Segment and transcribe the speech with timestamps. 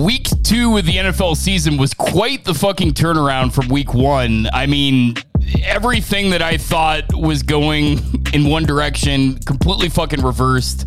[0.00, 4.48] Week two of the NFL season was quite the fucking turnaround from week one.
[4.50, 5.14] I mean,
[5.62, 7.98] everything that I thought was going
[8.32, 10.86] in one direction completely fucking reversed.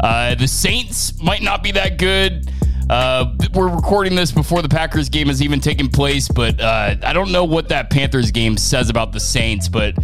[0.00, 2.50] Uh, the Saints might not be that good.
[2.88, 7.12] Uh, we're recording this before the Packers game has even taken place, but uh, I
[7.12, 9.68] don't know what that Panthers game says about the Saints.
[9.68, 9.96] But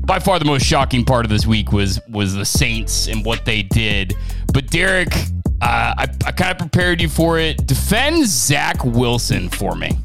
[0.00, 3.46] by far the most shocking part of this week was was the Saints and what
[3.46, 4.14] they did.
[4.52, 5.14] But Derek,
[5.60, 7.66] uh, I, I kind of prepared you for it.
[7.66, 9.98] Defend Zach Wilson for me.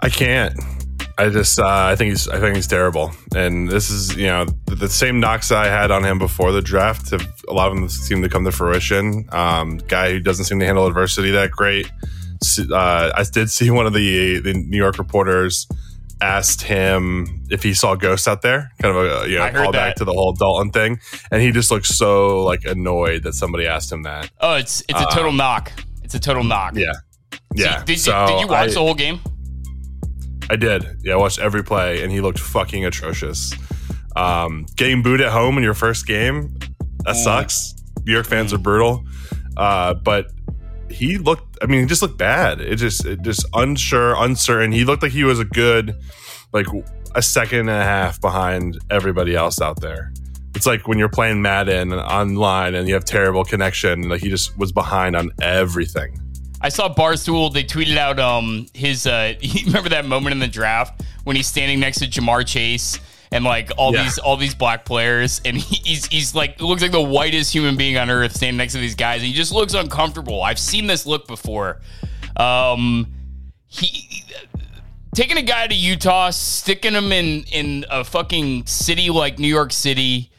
[0.00, 0.58] I can't.
[1.18, 4.46] I just uh, I think he's I think he's terrible, and this is you know
[4.66, 7.10] the, the, same knocks I had on him before the draft.
[7.10, 9.28] Have, a lot of them seem to come to fruition.
[9.30, 11.90] Um, guy who doesn't seem to handle adversity that great.
[12.58, 15.68] Uh, I did see one of the the New York reporters
[16.22, 19.96] asked him if he saw ghosts out there, kind of a you know call back
[19.96, 21.00] to the whole Dalton thing,
[21.30, 24.30] and he just looked so like annoyed that somebody asked him that.
[24.40, 25.72] Oh, it's it's a total um, knock.
[26.02, 26.76] It's a total knock.
[26.76, 26.92] Yeah,
[27.54, 27.80] yeah.
[27.80, 29.20] So, did, so did, you watch I, the whole game?
[30.48, 30.86] I did.
[31.02, 33.54] Yeah, I watched every play, and he looked fucking atrocious.
[34.14, 36.54] Um, getting booed at home in your first game
[37.04, 37.24] that mm.
[37.24, 37.74] sucks.
[38.04, 38.56] New York fans mm.
[38.56, 39.04] are brutal,
[39.56, 40.26] uh, but
[40.92, 41.58] he looked.
[41.62, 42.60] I mean, he just looked bad.
[42.60, 44.72] It just, it just unsure, uncertain.
[44.72, 45.96] He looked like he was a good,
[46.52, 46.66] like
[47.14, 50.12] a second and a half behind everybody else out there.
[50.54, 54.08] It's like when you're playing Madden online and you have terrible connection.
[54.08, 56.20] Like he just was behind on everything.
[56.60, 57.52] I saw Barstool.
[57.52, 59.06] They tweeted out um his.
[59.06, 59.34] uh
[59.66, 62.98] Remember that moment in the draft when he's standing next to Ja'Marr Chase
[63.32, 64.04] and like all yeah.
[64.04, 67.96] these all these black players, and he's he's like looks like the whitest human being
[67.96, 69.20] on earth standing next to these guys.
[69.20, 70.42] And he just looks uncomfortable.
[70.42, 71.80] I've seen this look before.
[72.36, 73.12] Um,
[73.66, 74.24] he
[75.14, 79.72] taking a guy to Utah, sticking him in in a fucking city like New York
[79.72, 80.30] City.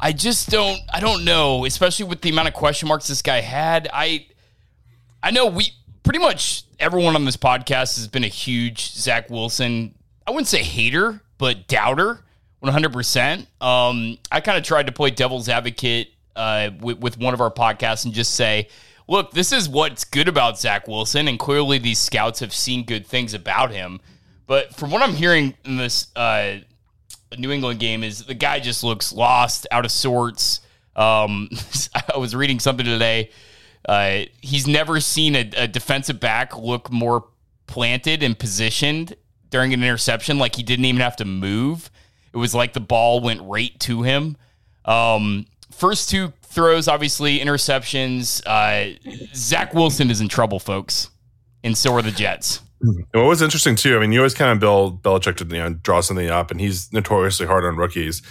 [0.00, 3.40] I just don't I don't know, especially with the amount of question marks this guy
[3.40, 3.88] had.
[3.92, 4.26] I
[5.22, 9.94] I know we pretty much everyone on this podcast has been a huge Zach Wilson.
[10.26, 12.24] I wouldn't say hater, but doubter.
[12.62, 13.46] 100%.
[13.60, 17.50] Um, I kind of tried to play devil's advocate uh, with, with one of our
[17.50, 18.68] podcasts and just say,
[19.06, 21.28] look, this is what's good about Zach Wilson.
[21.28, 24.00] And clearly these scouts have seen good things about him.
[24.46, 26.58] But from what I'm hearing in this uh,
[27.36, 30.60] New England game is the guy just looks lost, out of sorts.
[30.96, 31.48] Um,
[32.14, 33.30] I was reading something today.
[33.88, 37.26] Uh, he's never seen a, a defensive back look more
[37.66, 39.16] planted and positioned
[39.50, 41.90] during an interception like he didn't even have to move.
[42.32, 44.36] It was like the ball went right to him.
[44.84, 48.42] Um, first two throws, obviously interceptions.
[48.46, 48.98] Uh,
[49.34, 51.10] Zach Wilson is in trouble, folks,
[51.62, 52.62] and so are the Jets.
[52.80, 55.74] What was interesting too, I mean, you always kind of Bill Belichick to you know
[55.74, 58.22] draw something up, and he's notoriously hard on rookies.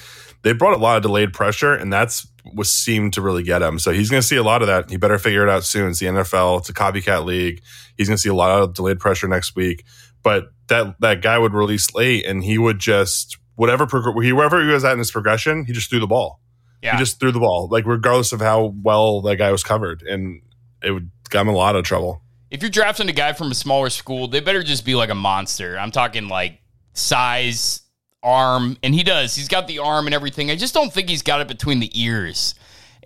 [0.43, 3.79] They brought a lot of delayed pressure, and that's what seemed to really get him.
[3.79, 4.89] So he's going to see a lot of that.
[4.89, 5.89] He better figure it out soon.
[5.89, 6.59] It's the NFL.
[6.59, 7.61] It's a copycat league.
[7.97, 9.83] He's going to see a lot of delayed pressure next week.
[10.23, 14.85] But that that guy would release late, and he would just whatever whoever he was
[14.85, 16.39] at in his progression, he just threw the ball.
[16.81, 16.93] Yeah.
[16.93, 20.41] He just threw the ball, like regardless of how well that guy was covered, and
[20.81, 22.21] it would got him a lot of trouble.
[22.49, 25.15] If you're drafting a guy from a smaller school, they better just be like a
[25.15, 25.77] monster.
[25.77, 26.61] I'm talking like
[26.93, 27.81] size,
[28.23, 29.35] arm, and he does.
[29.35, 30.49] He's got the arm and everything.
[30.49, 32.55] I just don't think he's got it between the ears.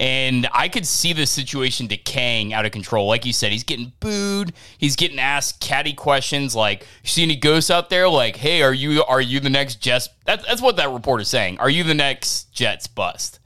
[0.01, 3.05] And I could see the situation decaying out of control.
[3.05, 4.51] Like you said, he's getting booed.
[4.79, 8.73] He's getting asked catty questions like, "You see any ghosts out there?" Like, "Hey, are
[8.73, 11.59] you are you the next Jets?" That's that's what that reporter's saying.
[11.59, 13.39] Are you the next Jets bust?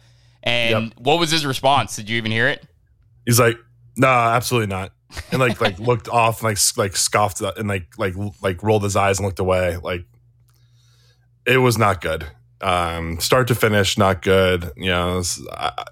[0.43, 0.93] And yep.
[0.97, 1.97] what was his response?
[1.97, 2.65] Did you even hear it?
[3.25, 3.57] He's like,
[3.97, 4.93] "Nah, absolutely not."
[5.31, 8.95] And like like looked off, and like like scoffed and like like like rolled his
[8.95, 9.75] eyes and looked away.
[9.75, 10.05] Like
[11.45, 12.27] it was not good.
[12.61, 14.71] Um, start to finish, not good.
[14.77, 15.83] You know, was, I,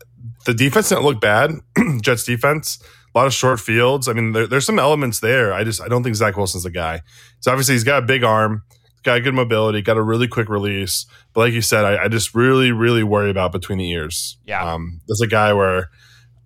[0.45, 1.51] the defense didn't look bad.
[2.01, 2.79] Jets defense,
[3.13, 4.07] a lot of short fields.
[4.07, 5.53] I mean, there, there's some elements there.
[5.53, 7.01] I just I don't think Zach Wilson's the guy.
[7.39, 8.63] So obviously he's got a big arm,
[9.03, 11.05] got good mobility, got a really quick release.
[11.33, 14.37] But like you said, I, I just really really worry about between the ears.
[14.45, 15.89] Yeah, um, there's a guy where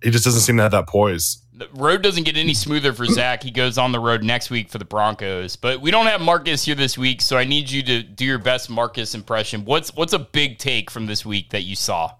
[0.02, 1.42] he just doesn't seem to have that poise.
[1.54, 3.42] The road doesn't get any smoother for Zach.
[3.42, 6.64] He goes on the road next week for the Broncos, but we don't have Marcus
[6.64, 9.64] here this week, so I need you to do your best Marcus impression.
[9.64, 12.12] What's what's a big take from this week that you saw?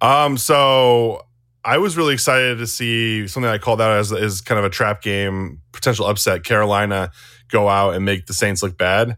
[0.00, 1.26] Um, so
[1.64, 4.70] I was really excited to see something I called out as, as kind of a
[4.70, 6.44] trap game, potential upset.
[6.44, 7.10] Carolina
[7.48, 9.16] go out and make the Saints look bad.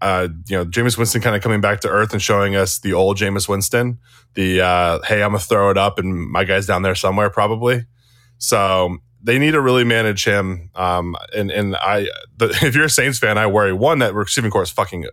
[0.00, 2.92] Uh, you know, Jameis Winston kind of coming back to earth and showing us the
[2.92, 3.98] old Jameis Winston.
[4.34, 7.86] The uh, hey, I'm gonna throw it up, and my guy's down there somewhere probably.
[8.36, 10.70] So they need to really manage him.
[10.74, 14.50] Um, and and I, the, if you're a Saints fan, I worry one that receiving
[14.50, 15.06] core is fucking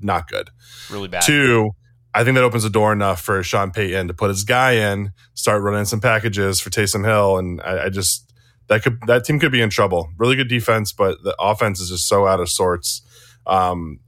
[0.00, 0.50] not good,
[0.90, 1.22] really bad.
[1.22, 1.70] Two,
[2.14, 5.12] I think that opens the door enough for Sean Payton to put his guy in,
[5.34, 8.32] start running some packages for Taysom Hill, and I, I just
[8.68, 10.08] that could that team could be in trouble.
[10.16, 13.02] Really good defense, but the offense is just so out of sorts.
[13.46, 13.98] Um,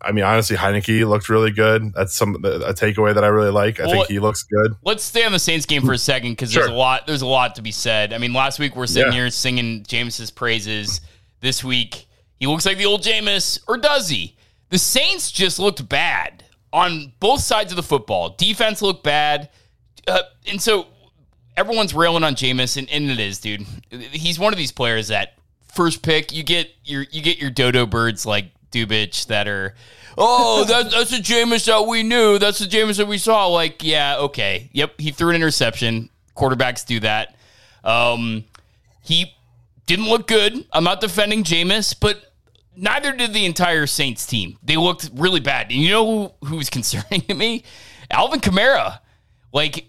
[0.00, 1.94] I mean, honestly, Heinicke looked really good.
[1.94, 3.80] That's some a takeaway that I really like.
[3.80, 4.74] I well, think he looks good.
[4.84, 6.64] Let's stay on the Saints game for a second because sure.
[6.64, 7.06] there's a lot.
[7.06, 8.12] There's a lot to be said.
[8.12, 9.20] I mean, last week we're sitting yeah.
[9.20, 11.00] here singing Jameis's praises.
[11.40, 12.06] This week
[12.38, 14.36] he looks like the old Jameis, or does he?
[14.70, 16.44] The Saints just looked bad
[16.76, 18.34] on both sides of the football.
[18.36, 19.48] Defense looked bad,
[20.06, 20.86] uh, and so
[21.56, 23.62] everyone's railing on Jameis, and, and it is, dude.
[23.90, 25.38] He's one of these players that
[25.72, 29.74] first pick you get your you get your dodo birds like Dubich that are,
[30.18, 32.38] oh, that, that's the Jameis that we knew.
[32.38, 33.46] That's the Jameis that we saw.
[33.46, 34.68] Like, yeah, okay.
[34.74, 36.10] Yep, he threw an interception.
[36.36, 37.36] Quarterbacks do that.
[37.84, 38.44] Um,
[39.02, 39.34] he
[39.86, 40.66] didn't look good.
[40.74, 42.25] I'm not defending Jameis, but
[42.76, 44.58] neither did the entire Saints team.
[44.62, 45.70] They looked really bad.
[45.70, 46.06] And you know
[46.40, 47.64] who, who was concerning to me?
[48.10, 49.00] Alvin Kamara.
[49.52, 49.86] Like,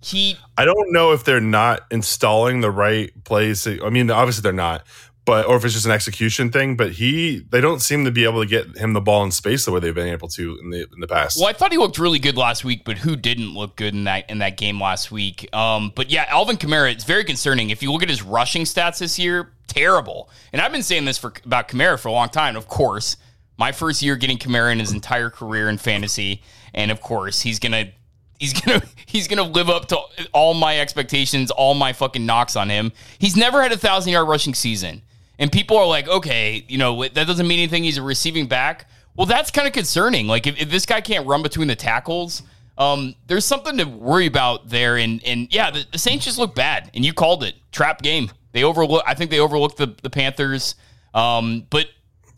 [0.00, 0.36] he.
[0.56, 3.66] I don't know if they're not installing the right place.
[3.66, 4.84] I mean, obviously they're not,
[5.24, 6.76] but or if it's just an execution thing.
[6.76, 9.64] But he, they don't seem to be able to get him the ball in space
[9.64, 11.38] the way they've been able to in the in the past.
[11.38, 14.04] Well, I thought he looked really good last week, but who didn't look good in
[14.04, 15.54] that in that game last week?
[15.54, 17.70] Um, but yeah, Alvin Kamara, it's very concerning.
[17.70, 20.30] If you look at his rushing stats this year, terrible.
[20.52, 22.56] And I've been saying this for about Kamara for a long time.
[22.56, 23.16] Of course,
[23.56, 26.42] my first year getting Kamara in his entire career in fantasy,
[26.74, 27.90] and of course he's gonna
[28.38, 30.00] he's gonna he's gonna live up to
[30.32, 32.92] all my expectations, all my fucking knocks on him.
[33.18, 35.02] He's never had a thousand yard rushing season.
[35.38, 37.82] And people are like, okay, you know, that doesn't mean anything.
[37.82, 38.90] He's a receiving back.
[39.16, 40.26] Well, that's kind of concerning.
[40.26, 42.42] Like, if, if, this guy can't run between the tackles,
[42.76, 44.98] um, there's something to worry about there.
[44.98, 46.90] And and yeah, the, the, Saints just look bad.
[46.94, 48.30] And you called it trap game.
[48.52, 49.02] They overlook.
[49.06, 50.74] I think they overlooked the the Panthers.
[51.14, 51.86] Um, but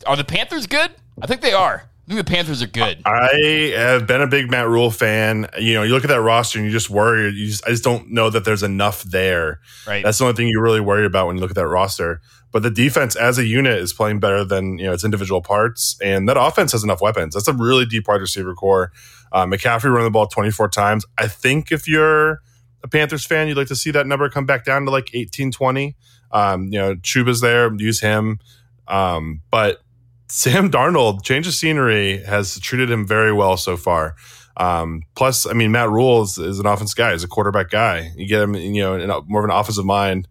[0.05, 0.91] are the Panthers good?
[1.21, 1.83] I think they are.
[2.05, 3.01] I think the Panthers are good.
[3.05, 5.47] I have been a big Matt Rhule fan.
[5.57, 7.29] You know, you look at that roster and you just worry.
[7.29, 9.61] You just, I just don't know that there's enough there.
[9.87, 10.03] Right.
[10.03, 12.19] That's the only thing you really worry about when you look at that roster.
[12.51, 15.97] But the defense as a unit is playing better than you know its individual parts,
[16.03, 17.35] and that offense has enough weapons.
[17.35, 18.91] That's a really deep wide receiver core.
[19.31, 21.05] Uh, McCaffrey running the ball 24 times.
[21.17, 22.41] I think if you're
[22.83, 25.51] a Panthers fan, you'd like to see that number come back down to like 18,
[25.51, 25.95] 20.
[26.31, 28.39] Um, you know, Chuba's there, use him.
[28.87, 29.81] Um, but
[30.29, 34.15] Sam Darnold, change of scenery, has treated him very well so far.
[34.57, 38.11] Um, plus, I mean, Matt Rhule is, is, an offense guy, he's a quarterback guy.
[38.15, 40.27] You get him, you know, in more of an offensive mind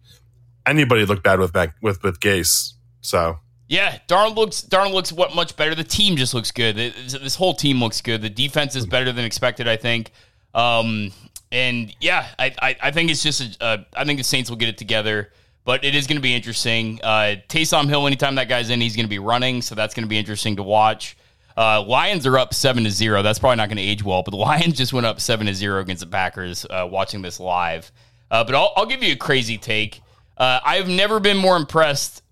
[0.65, 2.73] anybody looked bad with with with Gase.
[3.01, 5.75] So yeah, Darnold looks Darnold looks what much better.
[5.75, 6.75] The team just looks good.
[6.75, 8.21] This whole team looks good.
[8.21, 9.67] The defense is better than expected.
[9.67, 10.11] I think.
[10.53, 11.11] Um,
[11.53, 14.57] and yeah, I, I, I think it's just a, uh, I think the Saints will
[14.57, 15.31] get it together.
[15.65, 16.99] But it is going to be interesting.
[17.01, 20.03] Uh, Taysom Hill, anytime that guy's in, he's going to be running, so that's going
[20.03, 21.15] to be interesting to watch.
[21.55, 23.21] Uh, Lions are up seven to zero.
[23.21, 25.53] That's probably not going to age well, but the Lions just went up seven to
[25.53, 26.65] zero against the Packers.
[26.69, 27.91] Uh, watching this live,
[28.31, 30.01] uh, but I'll, I'll, give you a crazy take.
[30.37, 32.23] Uh, I've never been more impressed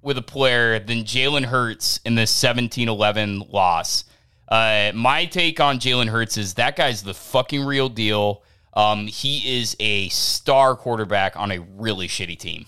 [0.00, 4.04] with a player than Jalen Hurts in this 17 11 loss.
[4.48, 8.42] Uh, my take on Jalen Hurts is that guy's the fucking real deal.
[8.72, 12.66] Um, he is a star quarterback on a really shitty team.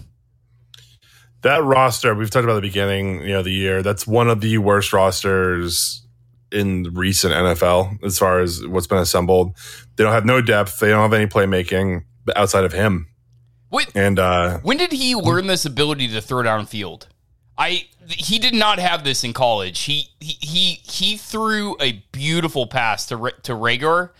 [1.42, 3.82] That roster, we've talked about the beginning, you know, the year.
[3.82, 6.06] That's one of the worst rosters
[6.52, 9.56] in recent NFL as far as what's been assembled.
[9.96, 10.80] They don't have no depth.
[10.80, 12.04] They don't have any playmaking
[12.36, 13.06] outside of him.
[13.70, 17.06] Wait, and uh, when did he learn this ability to throw downfield?
[17.60, 19.80] I he did not have this in college.
[19.80, 24.10] He he he, he threw a beautiful pass to to Reagor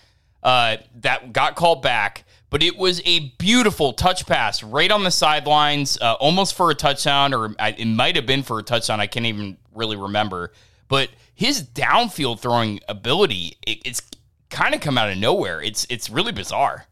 [0.43, 5.11] uh, that got called back, but it was a beautiful touch pass right on the
[5.11, 9.01] sidelines, uh, almost for a touchdown, or it might have been for a touchdown.
[9.01, 10.53] I can't even really remember.
[10.89, 14.03] But his downfield throwing ability, it, it's
[14.51, 15.63] kind of come out of nowhere.
[15.63, 16.87] It's it's really bizarre.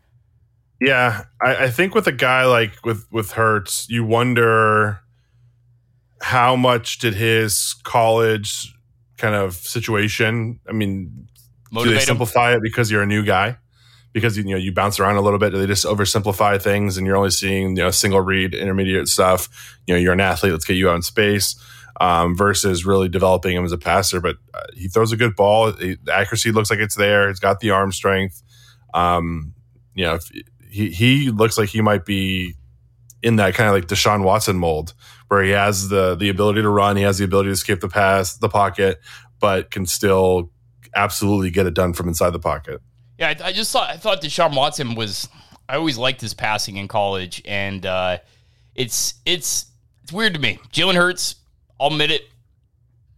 [0.80, 5.02] Yeah, I, I think with a guy like with with Hurts, you wonder
[6.20, 8.74] how much did his college
[9.16, 10.60] kind of situation.
[10.68, 11.28] I mean,
[11.70, 12.58] Motivate do they simplify him.
[12.58, 13.58] it because you're a new guy?
[14.12, 15.50] Because you know you bounce around a little bit.
[15.50, 19.78] Do they just oversimplify things and you're only seeing you know single read, intermediate stuff?
[19.86, 20.52] You know, you're an athlete.
[20.52, 21.56] Let's get you out in space.
[22.00, 25.72] Um, versus really developing him as a passer, but uh, he throws a good ball.
[25.72, 27.26] He, the accuracy looks like it's there.
[27.26, 28.40] He's got the arm strength.
[28.94, 29.52] Um,
[29.96, 30.30] you know, if,
[30.70, 32.54] he he looks like he might be
[33.22, 34.94] in that kind of like Deshaun Watson mold,
[35.28, 37.88] where he has the the ability to run, he has the ability to escape the
[37.88, 39.00] pass, the pocket,
[39.40, 40.50] but can still
[40.94, 42.80] absolutely get it done from inside the pocket.
[43.18, 45.28] Yeah, I, I just thought I thought Deshaun Watson was.
[45.68, 48.18] I always liked his passing in college, and uh,
[48.74, 49.66] it's it's
[50.02, 50.58] it's weird to me.
[50.72, 51.36] Jalen Hurts,
[51.78, 52.22] I'll admit it,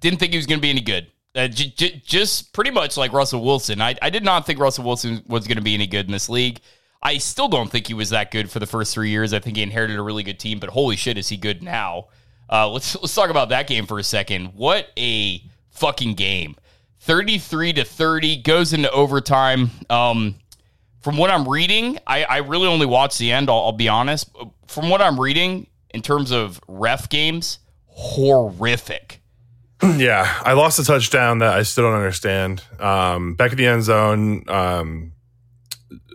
[0.00, 1.06] didn't think he was going to be any good.
[1.36, 3.80] Uh, j- j- just pretty much like Russell Wilson.
[3.80, 6.28] I, I did not think Russell Wilson was going to be any good in this
[6.28, 6.60] league.
[7.02, 9.32] I still don't think he was that good for the first three years.
[9.32, 12.08] I think he inherited a really good team, but holy shit, is he good now?
[12.50, 14.54] Uh, let's let's talk about that game for a second.
[14.54, 16.56] What a fucking game!
[16.98, 19.70] Thirty three to thirty goes into overtime.
[19.88, 20.34] Um,
[21.00, 23.48] from what I'm reading, I, I really only watched the end.
[23.48, 24.28] I'll, I'll be honest.
[24.66, 29.16] From what I'm reading, in terms of ref games, horrific.
[29.96, 32.62] Yeah, I lost a touchdown that I still don't understand.
[32.78, 35.12] Um, back at the end zone, um,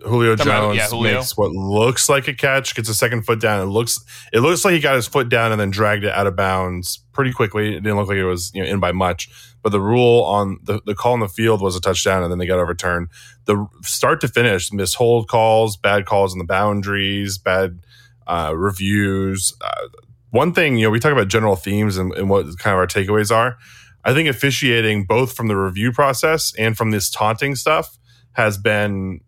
[0.06, 1.14] Julio Jones yeah, Julio.
[1.14, 3.60] makes what looks like a catch, gets a second foot down.
[3.60, 3.98] It looks
[4.32, 6.98] it looks like he got his foot down and then dragged it out of bounds
[7.12, 7.76] pretty quickly.
[7.76, 9.28] It didn't look like it was you know, in by much,
[9.62, 12.38] but the rule on the, the call on the field was a touchdown, and then
[12.38, 13.08] they got overturned.
[13.46, 17.80] The start to finish, mishold calls, bad calls on the boundaries, bad
[18.26, 19.54] uh, reviews.
[19.60, 19.88] Uh,
[20.30, 22.86] one thing, you know, we talk about general themes and, and what kind of our
[22.86, 23.56] takeaways are.
[24.04, 27.98] I think officiating both from the review process and from this taunting stuff
[28.32, 29.20] has been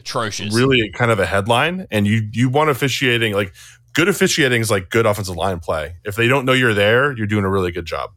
[0.00, 0.54] atrocious.
[0.54, 3.54] Really, kind of a headline, and you you want officiating like
[3.94, 5.96] good officiating is like good offensive line play.
[6.04, 8.10] If they don't know you're there, you're doing a really good job.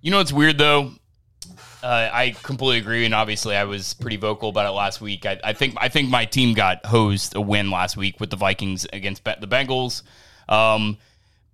[0.00, 0.92] You know what's weird though?
[1.82, 5.24] Uh, I completely agree, and obviously I was pretty vocal about it last week.
[5.24, 8.36] I, I, think I think my team got hosed a win last week with the
[8.36, 10.02] Vikings against the Bengals.
[10.48, 10.98] Um,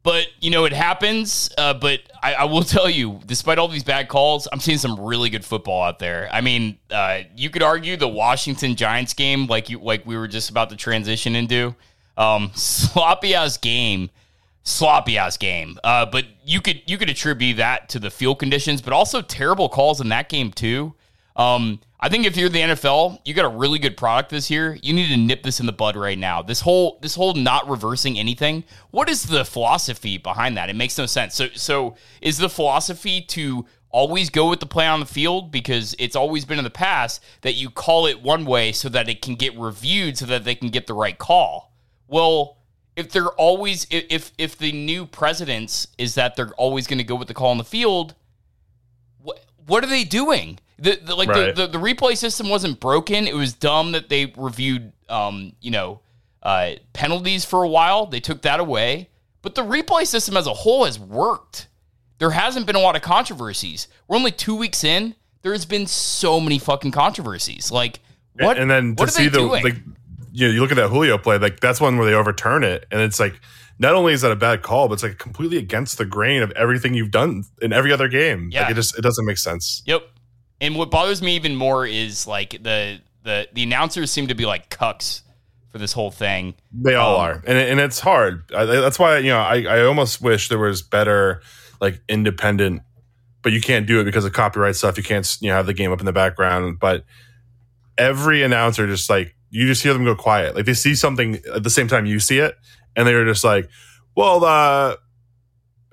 [0.05, 1.51] but you know it happens.
[1.59, 5.01] Uh, but I, I, will tell you, despite all these bad calls, I'm seeing some
[5.01, 6.29] really good football out there.
[6.31, 10.29] I mean, uh, you could argue the Washington Giants game, like you like we were
[10.29, 11.75] just about to transition into,
[12.17, 14.11] um, sloppy ass game,
[14.63, 15.79] sloppy ass game.
[15.83, 19.69] Uh, but you could you could attribute that to the field conditions, but also terrible
[19.69, 20.95] calls in that game too.
[21.35, 24.77] Um, I think if you're the NFL, you got a really good product this year.
[24.83, 26.43] You need to nip this in the bud right now.
[26.43, 28.65] This whole this whole not reversing anything.
[28.91, 30.69] What is the philosophy behind that?
[30.69, 31.35] It makes no sense.
[31.35, 35.97] So so is the philosophy to always go with the play on the field because
[35.99, 39.23] it's always been in the past that you call it one way so that it
[39.23, 41.73] can get reviewed so that they can get the right call.
[42.07, 42.59] Well,
[42.97, 47.15] if they're always if if the new precedence is that they're always going to go
[47.15, 48.15] with the call on the field,
[49.23, 50.59] what what are they doing?
[50.78, 51.54] The, the like right.
[51.54, 53.26] the, the, the replay system wasn't broken.
[53.26, 56.00] It was dumb that they reviewed um, you know,
[56.43, 58.07] uh, penalties for a while.
[58.07, 59.09] They took that away.
[59.43, 61.69] But the replay system as a whole has worked.
[62.19, 63.88] There hasn't been a lot of controversies.
[64.09, 65.14] We're only two weeks in.
[65.43, 67.71] There's been so many fucking controversies.
[67.71, 68.00] Like
[68.35, 68.59] what?
[68.59, 69.62] And then to see the doing?
[69.62, 69.76] like,
[70.33, 71.38] you know, you look at that Julio play.
[71.38, 73.38] Like that's one where they overturn it, and it's like
[73.78, 76.50] not only is that a bad call, but it's like completely against the grain of
[76.52, 78.49] everything you've done in every other game.
[78.50, 78.62] Yeah.
[78.62, 79.83] Like it just it doesn't make sense.
[79.85, 80.09] Yep.
[80.64, 84.47] And what bothers me even more is like the the the announcers seem to be
[84.47, 85.21] like cucks
[85.68, 86.54] for this whole thing.
[86.73, 88.50] They all um, are, and and it's hard.
[88.56, 91.42] I, that's why you know I I almost wish there was better
[91.83, 92.80] like independent,
[93.42, 94.97] but you can't do it because of copyright stuff.
[94.97, 97.04] You can't you know have the game up in the background, but
[97.99, 100.54] every announcer just like you just hear them go quiet.
[100.54, 102.56] Like they see something at the same time you see it,
[102.97, 103.68] and they're just like,
[104.16, 104.97] well, uh,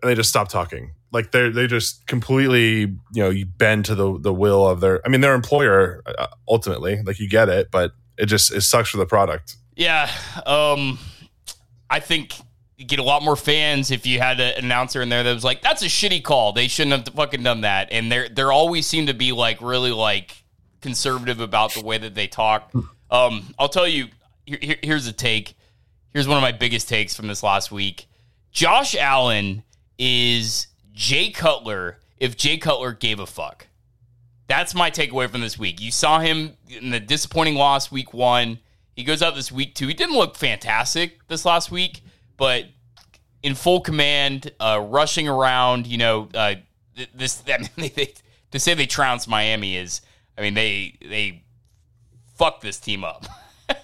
[0.02, 3.96] and they just stop talking like they they just completely you know you bend to
[3.96, 7.70] the the will of their i mean their employer uh, ultimately like you get it
[7.72, 9.56] but it just it sucks for the product.
[9.76, 10.10] Yeah
[10.46, 11.00] um
[11.90, 12.34] i think
[12.82, 15.44] you get a lot more fans if you had an announcer in there that was
[15.44, 16.52] like that's a shitty call.
[16.52, 17.90] They shouldn't have fucking done that.
[17.92, 20.36] And they're they're always seem to be like really like
[20.82, 22.72] conservative about the way that they talk.
[23.12, 24.08] Um i'll tell you
[24.46, 25.54] here, here's a take.
[26.14, 28.08] Here's one of my biggest takes from this last week.
[28.52, 29.64] Josh allen
[29.98, 33.68] is Jay Cutler if Jay Cutler gave a fuck.
[34.48, 35.82] That's my takeaway from this week.
[35.82, 38.60] You saw him in the disappointing loss week one.
[38.96, 39.88] He goes out this week two.
[39.88, 42.02] He didn't look fantastic this last week,
[42.38, 42.66] but
[43.42, 45.88] in full command, uh, rushing around.
[45.88, 46.56] You know, uh,
[47.16, 48.14] this I mean, they, they,
[48.52, 50.02] to say they trounced Miami is,
[50.38, 51.42] I mean, they they
[52.36, 53.26] fucked this team up,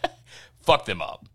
[0.62, 1.26] fucked them up.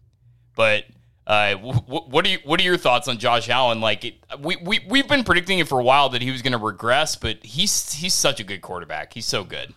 [0.54, 0.84] But
[1.26, 3.80] uh, what are you, what are your thoughts on Josh Allen?
[3.80, 6.52] Like it, we we we've been predicting it for a while that he was going
[6.52, 9.14] to regress, but he's he's such a good quarterback.
[9.14, 9.74] He's so good.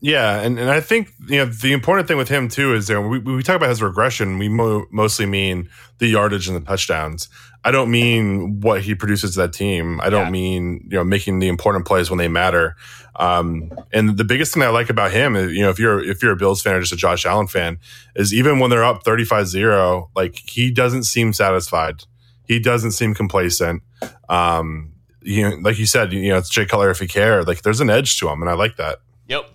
[0.00, 3.00] Yeah, and, and I think you know the important thing with him too is that
[3.00, 7.28] we, we talk about his regression, we mo- mostly mean the yardage and the touchdowns.
[7.64, 10.00] I don't mean what he produces to that team.
[10.00, 10.30] I don't yeah.
[10.30, 12.76] mean you know making the important plays when they matter.
[13.18, 16.22] Um, and the biggest thing I like about him is you know if you're if
[16.22, 17.78] you're a Bills fan or just a Josh Allen fan
[18.14, 22.04] is even when they're up 35-0, like he doesn't seem satisfied.
[22.44, 23.82] He doesn't seem complacent.
[24.28, 24.92] Um,
[25.22, 27.48] you know, like you said, you know, it's Jay Cutler if he cared.
[27.48, 28.98] Like there's an edge to him, and I like that.
[29.28, 29.50] Yep.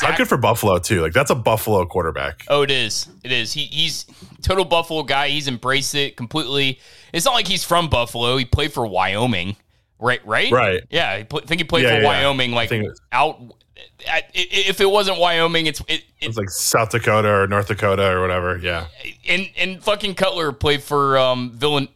[0.00, 1.02] How good for Buffalo too?
[1.02, 2.44] Like that's a Buffalo quarterback.
[2.48, 3.08] Oh, it is.
[3.24, 3.52] It is.
[3.52, 4.06] He, he's
[4.40, 5.28] total Buffalo guy.
[5.28, 6.78] He's embraced it completely.
[7.12, 8.36] It's not like he's from Buffalo.
[8.36, 9.56] He played for Wyoming,
[10.02, 10.24] right?
[10.26, 10.52] Right.
[10.52, 10.82] Right.
[10.90, 11.10] Yeah.
[11.10, 12.06] I think he played yeah, for yeah.
[12.06, 12.52] Wyoming.
[12.52, 12.72] Like
[13.12, 13.54] out
[14.34, 18.20] if it wasn't Wyoming, it's it, it, it's like South Dakota or North Dakota or
[18.20, 18.58] whatever.
[18.58, 18.86] Yeah,
[19.28, 21.86] and and fucking Cutler played for um Villa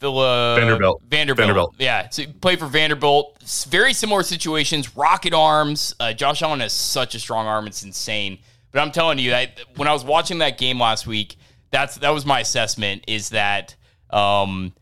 [0.00, 1.02] Villa Vanderbilt.
[1.08, 1.46] Vanderbilt.
[1.46, 1.74] Vanderbilt.
[1.78, 3.42] Yeah, so played for Vanderbilt.
[3.68, 4.96] Very similar situations.
[4.96, 5.94] Rocket arms.
[5.98, 8.38] Uh, Josh Allen has such a strong arm; it's insane.
[8.72, 11.36] But I'm telling you, that when I was watching that game last week,
[11.70, 13.04] that's that was my assessment.
[13.08, 13.74] Is that
[14.10, 14.74] um,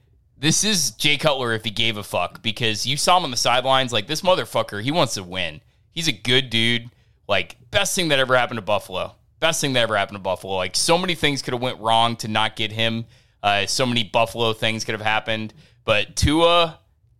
[0.44, 3.36] this is Jay Cutler if he gave a fuck because you saw him on the
[3.36, 3.94] sidelines.
[3.94, 5.62] Like this motherfucker, he wants to win.
[5.90, 6.90] He's a good dude.
[7.26, 9.14] Like best thing that ever happened to Buffalo.
[9.40, 10.56] Best thing that ever happened to Buffalo.
[10.56, 13.06] Like so many things could have went wrong to not get him.
[13.42, 15.54] Uh, so many Buffalo things could have happened,
[15.86, 16.78] but Tua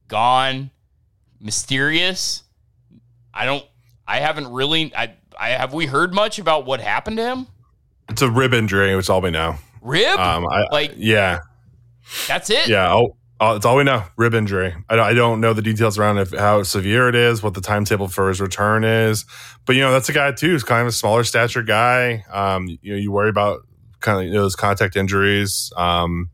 [0.09, 0.71] gone,
[1.41, 2.43] mysterious.
[3.33, 3.65] I don't.
[4.07, 4.95] I haven't really.
[4.95, 5.15] I.
[5.39, 7.47] I have we heard much about what happened to him?
[8.11, 8.93] It's a rib injury.
[8.93, 9.57] It's all we know.
[9.81, 10.19] Rib?
[10.19, 11.41] Um, I, like yeah.
[12.27, 12.69] That's it.
[12.69, 13.03] Yeah.
[13.41, 14.05] It's all we know.
[14.17, 14.75] Rib injury.
[14.89, 18.09] I, I don't know the details around if, how severe it is, what the timetable
[18.09, 19.27] for his return is.
[19.67, 20.53] But you know, that's a guy too.
[20.53, 22.25] He's kind of a smaller stature guy.
[22.33, 23.67] Um, you know, you worry about
[24.01, 25.73] kind of you know, those contact injuries.
[25.77, 26.31] Um,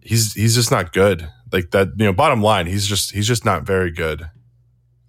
[0.00, 1.28] he's he's just not good.
[1.52, 1.90] Like that.
[1.96, 4.28] You know, bottom line, he's just he's just not very good.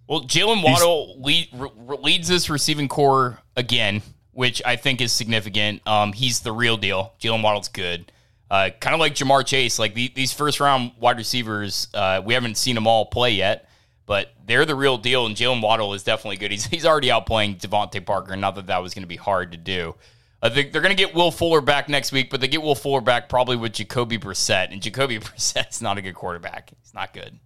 [0.08, 4.04] Well, Jaylen Waddle lead, re- leads this receiving core again,
[4.34, 5.82] which I think is significant.
[5.88, 7.14] Um, he's the real deal.
[7.20, 8.12] Jaylen Waddle's good.
[8.54, 12.36] Uh, kind of like Ja'Marr Chase, like the, these first round wide receivers, uh, we
[12.36, 13.68] haven't seen them all play yet,
[14.06, 15.26] but they're the real deal.
[15.26, 16.52] And Jaylen Waddle is definitely good.
[16.52, 18.36] He's he's already outplaying DeVante Parker.
[18.36, 19.96] Not that that was going to be hard to do.
[20.40, 22.76] Uh, they, they're going to get Will Fuller back next week, but they get Will
[22.76, 26.70] Fuller back probably with Jacoby Brissett, and Jacoby Brissett's not a good quarterback.
[26.80, 27.40] He's not good.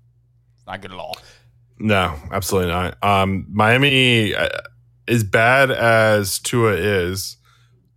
[0.58, 1.18] He's not good at all.
[1.80, 3.02] No, absolutely not.
[3.02, 4.50] Um, Miami, uh,
[5.08, 7.38] as bad as Tua is,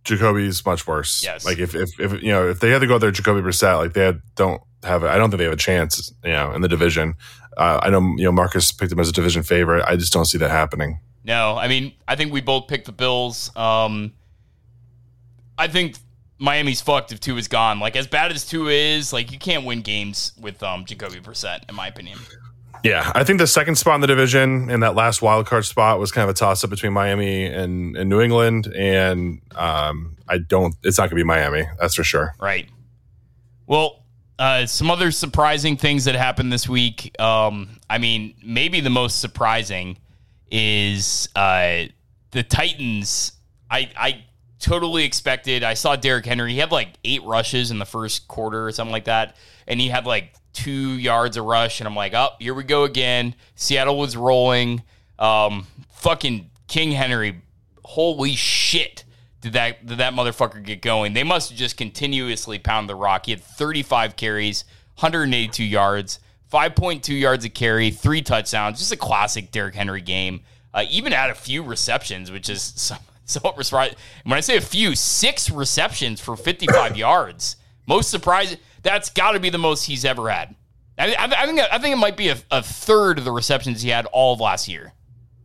[0.03, 1.23] Jacoby's much worse.
[1.23, 1.45] Yes.
[1.45, 3.77] Like if, if, if you know if they had to go out there, Jacoby Brissett,
[3.77, 5.03] like they had, don't have.
[5.03, 6.13] I don't think they have a chance.
[6.23, 7.15] You know, in the division.
[7.57, 9.83] Uh, I know you know Marcus picked them as a division favorite.
[9.85, 10.99] I just don't see that happening.
[11.23, 13.55] No, I mean I think we both picked the Bills.
[13.55, 14.13] Um,
[15.57, 15.97] I think
[16.39, 17.79] Miami's fucked if Tua is gone.
[17.79, 21.69] Like as bad as Tua is, like you can't win games with um, Jacoby Brissett,
[21.69, 22.17] in my opinion.
[22.83, 25.99] Yeah, I think the second spot in the division and that last wild card spot
[25.99, 30.39] was kind of a toss up between Miami and, and New England, and um, I
[30.39, 30.75] don't.
[30.83, 32.33] It's not going to be Miami, that's for sure.
[32.39, 32.69] Right.
[33.67, 34.03] Well,
[34.39, 37.15] uh, some other surprising things that happened this week.
[37.21, 39.97] Um, I mean, maybe the most surprising
[40.49, 41.83] is uh,
[42.31, 43.33] the Titans.
[43.69, 44.23] I I
[44.59, 45.63] totally expected.
[45.63, 46.53] I saw Derrick Henry.
[46.53, 49.35] He had like eight rushes in the first quarter or something like that,
[49.67, 52.83] and he had like two yards of rush, and I'm like, oh, here we go
[52.83, 53.35] again.
[53.55, 54.83] Seattle was rolling.
[55.19, 57.41] Um, fucking King Henry,
[57.83, 59.05] holy shit.
[59.41, 61.13] Did that did that motherfucker get going?
[61.13, 63.25] They must have just continuously pound the rock.
[63.25, 64.65] He had 35 carries,
[64.99, 66.19] 182 yards,
[66.51, 68.79] 5.2 yards a carry, three touchdowns.
[68.79, 70.41] Just a classic Derrick Henry game.
[70.73, 72.95] Uh, even had a few receptions, which is so,
[73.25, 73.95] so surprising.
[74.23, 77.57] When I say a few, six receptions for 55 yards.
[77.87, 80.55] Most surprising that's got to be the most he's ever had.
[80.97, 83.81] I, I, I, think I think it might be a, a, third of the receptions
[83.81, 84.93] he had all of last year.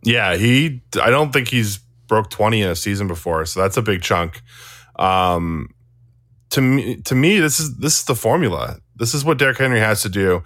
[0.02, 0.82] Yeah, he.
[1.00, 4.42] I don't think he's broke twenty in a season before, so that's a big chunk.
[4.96, 5.70] Um,
[6.50, 8.78] to me, to me, this is this is the formula.
[8.96, 10.42] This is what Derrick Henry has to do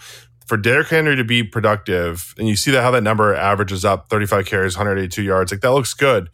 [0.47, 2.35] for Derrick Henry to be productive.
[2.39, 5.53] And you see that how that number averages up: thirty-five carries, one hundred eighty-two yards.
[5.53, 6.31] Like that looks good.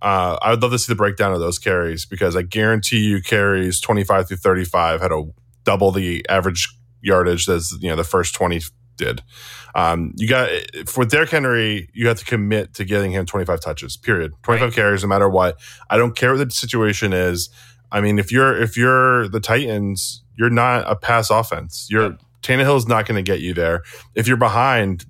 [0.00, 3.20] Uh, I would love to see the breakdown of those carries because I guarantee you
[3.20, 5.24] carries 25 through 35 had a
[5.68, 6.66] double the average
[7.02, 8.62] yardage as you know the first 20
[8.96, 9.22] did.
[9.74, 10.48] Um, you got
[10.86, 13.98] for Derrick Henry, you have to commit to getting him 25 touches.
[13.98, 14.32] Period.
[14.44, 14.74] 25 right.
[14.74, 15.58] carries, no matter what.
[15.90, 17.50] I don't care what the situation is.
[17.92, 21.86] I mean, if you're if you're the Titans, you're not a pass offense.
[21.90, 22.20] You're yep.
[22.40, 23.82] Tannehill's not going to get you there.
[24.14, 25.04] If you're behind,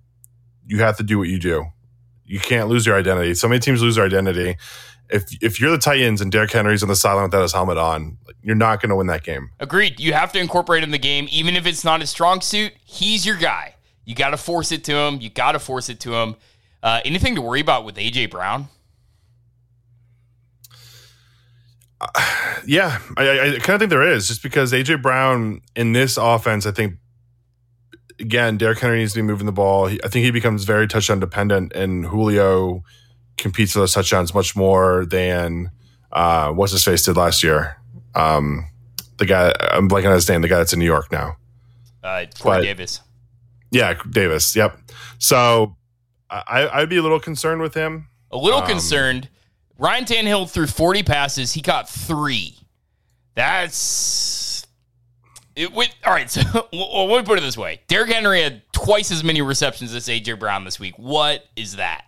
[0.67, 1.67] you have to do what you do.
[2.25, 3.35] You can't lose your identity.
[3.35, 4.57] So many teams lose their identity,
[5.11, 8.19] if if you're the Titans and Derrick Henry's on the sideline without his helmet on,
[8.43, 9.51] you're not going to win that game.
[9.61, 9.99] Agreed.
[10.01, 12.73] You have to incorporate him in the game, even if it's not his strong suit.
[12.85, 13.75] He's your guy.
[14.05, 15.21] You got to force it to him.
[15.21, 16.37] You got to force it to him.
[16.83, 18.69] Uh, anything to worry about with AJ Brown?
[22.01, 22.09] Uh,
[22.67, 26.67] yeah, I, I kind of think there is, just because AJ Brown in this offense,
[26.67, 26.95] I think
[28.21, 29.87] again, Derrick Henry needs to be moving the ball.
[29.87, 32.85] He, I think he becomes very touchdown dependent, and Julio
[33.39, 35.71] competes for those touchdowns much more than
[36.13, 37.77] uh, what's his face did last year.
[38.15, 38.69] Um,
[39.19, 40.43] the guy I'm blanking on his name.
[40.43, 41.37] The guy that's in New York now.
[42.03, 43.01] Uh, Corey but, Davis.
[43.71, 44.55] Yeah, Davis.
[44.57, 44.79] Yep.
[45.19, 45.77] So
[46.31, 48.09] I, I'd be a little concerned with him.
[48.31, 49.29] A little um, concerned.
[49.79, 51.53] Ryan Tannehill threw 40 passes.
[51.53, 52.57] He caught three.
[53.35, 54.67] That's
[55.55, 55.73] it.
[55.73, 56.31] Went, all right.
[56.31, 59.95] So well, let me put it this way: Derrick Henry had twice as many receptions
[59.95, 60.99] as AJ Brown this week.
[60.99, 62.05] What is that?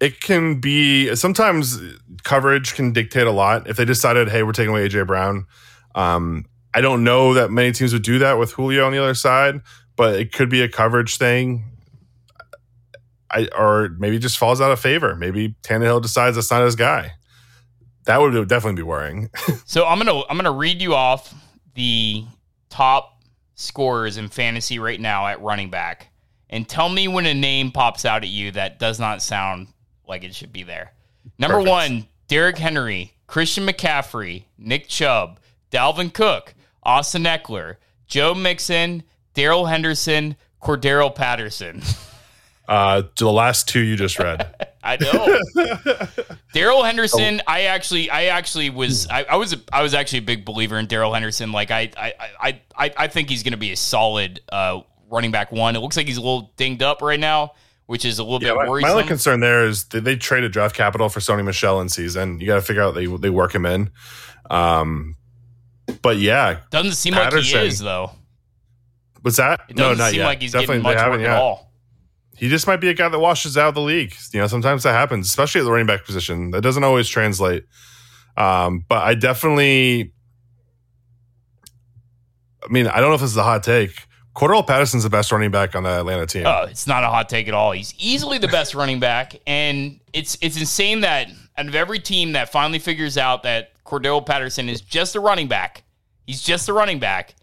[0.00, 1.78] It can be sometimes
[2.24, 3.68] coverage can dictate a lot.
[3.68, 5.46] If they decided, hey, we're taking away AJ Brown,
[5.94, 9.14] um, I don't know that many teams would do that with Julio on the other
[9.14, 9.60] side,
[9.96, 11.64] but it could be a coverage thing.
[13.30, 15.14] I, or maybe just falls out of favor.
[15.16, 17.12] Maybe Tannehill decides that's not his guy.
[18.06, 19.30] That would definitely be worrying.
[19.64, 21.34] so I'm gonna I'm gonna read you off
[21.74, 22.24] the
[22.68, 23.22] top
[23.54, 26.12] scorers in fantasy right now at running back,
[26.50, 29.68] and tell me when a name pops out at you that does not sound
[30.06, 30.92] like it should be there.
[31.38, 31.70] Number Perfect.
[31.70, 35.40] one, Derrick Henry, Christian McCaffrey, Nick Chubb,
[35.70, 39.02] Dalvin Cook, Austin Ekeler, Joe Mixon,
[39.34, 41.82] Darrell Henderson, Cordarrelle Patterson.
[42.66, 44.54] Uh, the last two you just read.
[44.82, 46.36] I know.
[46.52, 47.40] Darrell Henderson.
[47.46, 50.78] I actually, I actually was, I, I was, a, I was actually a big believer
[50.78, 51.52] in Darrell Henderson.
[51.52, 55.30] Like, I, I, I, I, I think he's going to be a solid uh, running
[55.30, 55.76] back one.
[55.76, 57.54] It looks like he's a little dinged up right now,
[57.86, 58.88] which is a little yeah, bit worrisome.
[58.88, 62.40] My only concern there is they, they traded draft capital for Sony Michel in season.
[62.40, 63.90] You got to figure out they they work him in.
[64.50, 65.16] Um,
[66.02, 68.10] but yeah, doesn't seem Patterson, like he is though.
[69.22, 69.60] What's that?
[69.68, 70.26] It doesn't no, not seem yet.
[70.26, 71.72] like he's Definitely getting much work at all.
[72.36, 74.14] He just might be a guy that washes out of the league.
[74.32, 76.50] You know, sometimes that happens, especially at the running back position.
[76.50, 77.64] That doesn't always translate.
[78.36, 80.12] Um, but I definitely,
[82.62, 83.92] I mean, I don't know if this is a hot take.
[84.34, 86.44] Cordarrelle Patterson's the best running back on the Atlanta team.
[86.46, 87.72] Oh, it's not a hot take at all.
[87.72, 92.32] He's easily the best running back, and it's it's insane that out of every team
[92.32, 95.84] that finally figures out that Cordell Patterson is just a running back,
[96.26, 97.36] he's just a running back.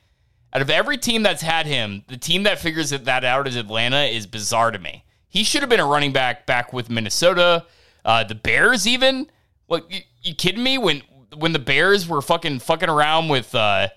[0.53, 4.01] Out of every team that's had him, the team that figures that out is Atlanta
[4.01, 5.05] is bizarre to me.
[5.29, 7.65] He should have been a running back back with Minnesota,
[8.03, 9.31] uh, the Bears even.
[9.67, 10.77] What you, you, kidding me?
[10.77, 11.03] When
[11.37, 13.87] when the Bears were fucking fucking around with uh,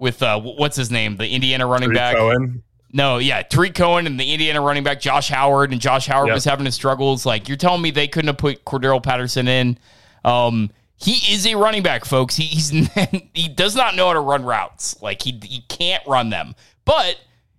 [0.00, 2.16] with uh, what's his name, the Indiana running Tarik back.
[2.16, 2.62] Cohen.
[2.92, 6.34] No, yeah, Tarik Cohen and the Indiana running back Josh Howard, and Josh Howard yep.
[6.34, 7.24] was having his struggles.
[7.24, 9.78] Like you're telling me they couldn't have put Cordarrelle Patterson in.
[10.24, 12.36] Um, he is a running back, folks.
[12.36, 12.70] He, he's
[13.34, 15.00] he does not know how to run routes.
[15.00, 17.18] Like he he can't run them, but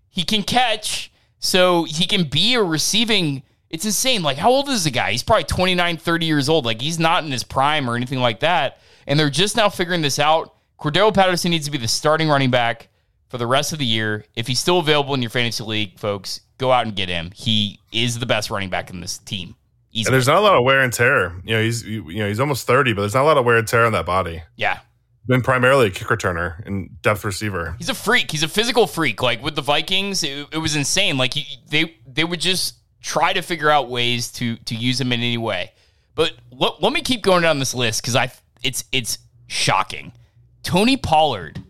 [0.10, 1.12] he can catch.
[1.39, 3.43] So he can be a receiving.
[3.69, 4.21] It's insane.
[4.21, 5.12] Like how old is the guy?
[5.12, 6.65] He's probably 29, 30 years old.
[6.65, 8.80] Like he's not in his prime or anything like that.
[9.08, 10.54] And they're just now figuring this out.
[10.82, 12.89] Cordarrelle Patterson needs to be the starting running back
[13.30, 14.26] for the rest of the year.
[14.36, 17.32] If he's still available in your fantasy league, folks, go out and get him.
[17.36, 19.56] He is the best running back in this team.
[19.94, 21.36] And there's not a lot of wear and tear.
[21.44, 23.58] You know, he's you know he's almost thirty, but there's not a lot of wear
[23.58, 24.41] and tear on that body.
[24.56, 24.80] Yeah,
[25.28, 27.76] been primarily a kick returner and depth receiver.
[27.78, 28.32] He's a freak.
[28.32, 29.22] He's a physical freak.
[29.22, 31.17] Like with the Vikings, it, it was insane.
[31.17, 35.12] Like he, they they would just try to figure out ways to to use him
[35.12, 35.74] in any way.
[36.15, 38.32] But let, let me keep going down this list because I
[38.63, 39.17] it's it's
[39.48, 40.13] shocking.
[40.63, 41.63] Tony Pollard,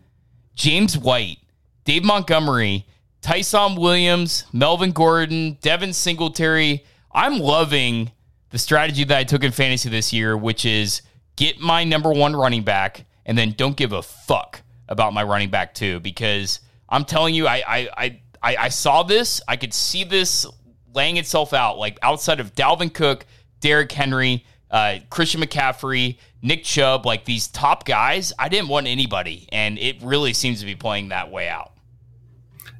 [0.55, 1.39] James White,
[1.85, 2.85] Dave Montgomery,
[3.21, 6.85] Ty'Son Williams, Melvin Gordon, Devin Singletary.
[7.11, 8.11] I'm loving
[8.49, 11.01] the strategy that I took in fantasy this year, which is
[11.35, 15.49] get my number one running back and then don't give a fuck about my running
[15.49, 20.03] back too, because I'm telling you, I I I, I saw this, I could see
[20.03, 20.45] this
[20.93, 23.25] laying itself out, like outside of Dalvin Cook,
[23.59, 29.47] Derrick Henry, uh, Christian McCaffrey, Nick Chubb, like these top guys, I didn't want anybody,
[29.51, 31.73] and it really seems to be playing that way out.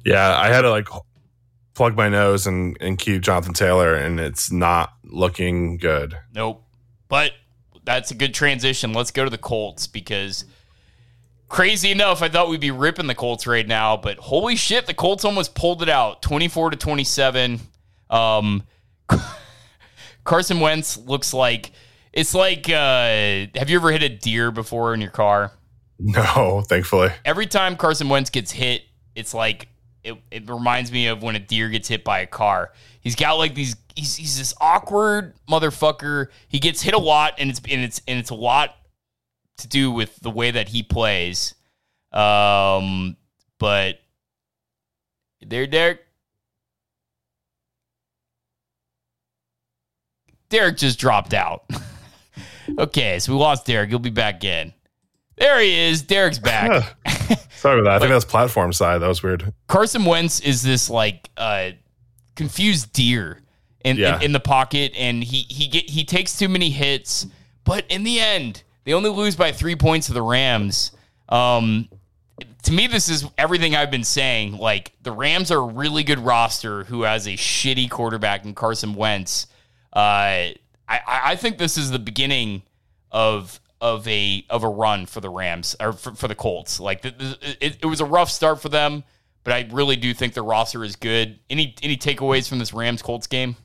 [0.04, 0.88] Yeah, I had to like
[1.74, 6.16] plug my nose and, and keep Jonathan Taylor, and it's not looking good.
[6.34, 6.64] Nope.
[7.08, 7.32] But
[7.84, 8.92] that's a good transition.
[8.92, 10.46] Let's go to the Colts because
[11.48, 14.94] crazy enough, I thought we'd be ripping the Colts right now, but holy shit, the
[14.94, 17.60] Colts almost pulled it out 24 to 27.
[18.08, 18.62] Um,
[20.24, 21.72] Carson Wentz looks like
[22.12, 25.52] it's like uh, have you ever hit a deer before in your car?
[25.98, 27.10] No, thankfully.
[27.24, 28.82] Every time Carson Wentz gets hit,
[29.14, 29.68] it's like
[30.04, 32.72] it, it reminds me of when a deer gets hit by a car.
[33.00, 33.76] He's got like these.
[33.94, 36.28] He's, he's this awkward motherfucker.
[36.48, 38.76] He gets hit a lot, and it's and it's and it's a lot
[39.58, 41.54] to do with the way that he plays.
[42.12, 43.16] Um,
[43.58, 43.98] but
[45.40, 46.00] there, Derek.
[50.52, 51.64] Derek just dropped out.
[52.78, 53.88] okay, so we lost Derek.
[53.88, 54.74] He'll be back in.
[55.38, 56.02] There he is.
[56.02, 56.94] Derek's back.
[57.56, 57.96] Sorry about that.
[57.96, 58.98] I think that's platform side.
[58.98, 59.54] That was weird.
[59.66, 61.70] Carson Wentz is this like uh,
[62.36, 63.40] confused deer
[63.82, 64.16] in, yeah.
[64.16, 67.26] in, in the pocket, and he he get he takes too many hits.
[67.64, 70.92] But in the end, they only lose by three points to the Rams.
[71.30, 71.88] Um,
[72.64, 74.58] to me, this is everything I've been saying.
[74.58, 78.94] Like the Rams are a really good roster who has a shitty quarterback in Carson
[78.94, 79.46] Wentz.
[79.92, 80.56] Uh,
[80.88, 82.62] I I think this is the beginning
[83.10, 86.80] of of a of a run for the Rams or for, for the Colts.
[86.80, 89.04] Like the, the, it, it was a rough start for them,
[89.44, 91.38] but I really do think the roster is good.
[91.50, 93.56] Any any takeaways from this Rams Colts game?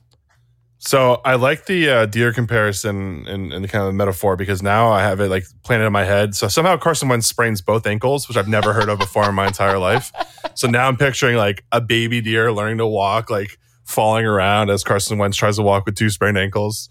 [0.80, 4.90] So I like the uh, deer comparison and, and the kind of metaphor because now
[4.92, 6.36] I have it like planted in my head.
[6.36, 9.48] So somehow Carson Wentz sprains both ankles, which I've never heard of before in my
[9.48, 10.12] entire life.
[10.54, 14.84] So now I'm picturing like a baby deer learning to walk, like falling around as
[14.84, 16.90] Carson Wentz tries to walk with two sprained ankles.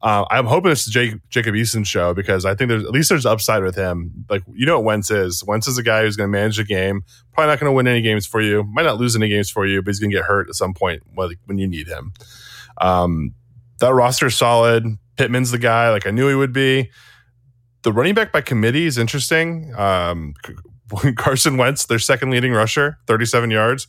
[0.00, 3.26] Uh, I'm hoping it's Jake, Jacob Eason show because I think there's at least there's
[3.26, 4.24] upside with him.
[4.30, 5.44] Like you know what Wentz is.
[5.44, 7.02] Wentz is a guy who's going to manage the game.
[7.32, 8.62] Probably not going to win any games for you.
[8.62, 10.72] Might not lose any games for you, but he's going to get hurt at some
[10.72, 12.12] point when you need him.
[12.80, 13.34] Um,
[13.80, 14.86] that roster is solid.
[15.16, 16.90] Pittman's the guy, like I knew he would be.
[17.82, 19.74] The running back by committee is interesting.
[19.76, 20.34] Um,
[21.16, 23.86] Carson Wentz, their second leading rusher, 37 yards.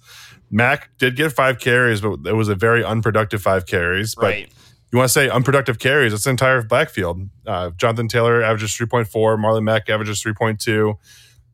[0.51, 4.15] Mac did get five carries, but it was a very unproductive five carries.
[4.15, 4.51] But right.
[4.91, 7.29] you want to say unproductive carries, it's the entire backfield.
[7.45, 9.07] Uh, Jonathan Taylor averages 3.4,
[9.37, 10.95] Marlon Mack averages 3.2.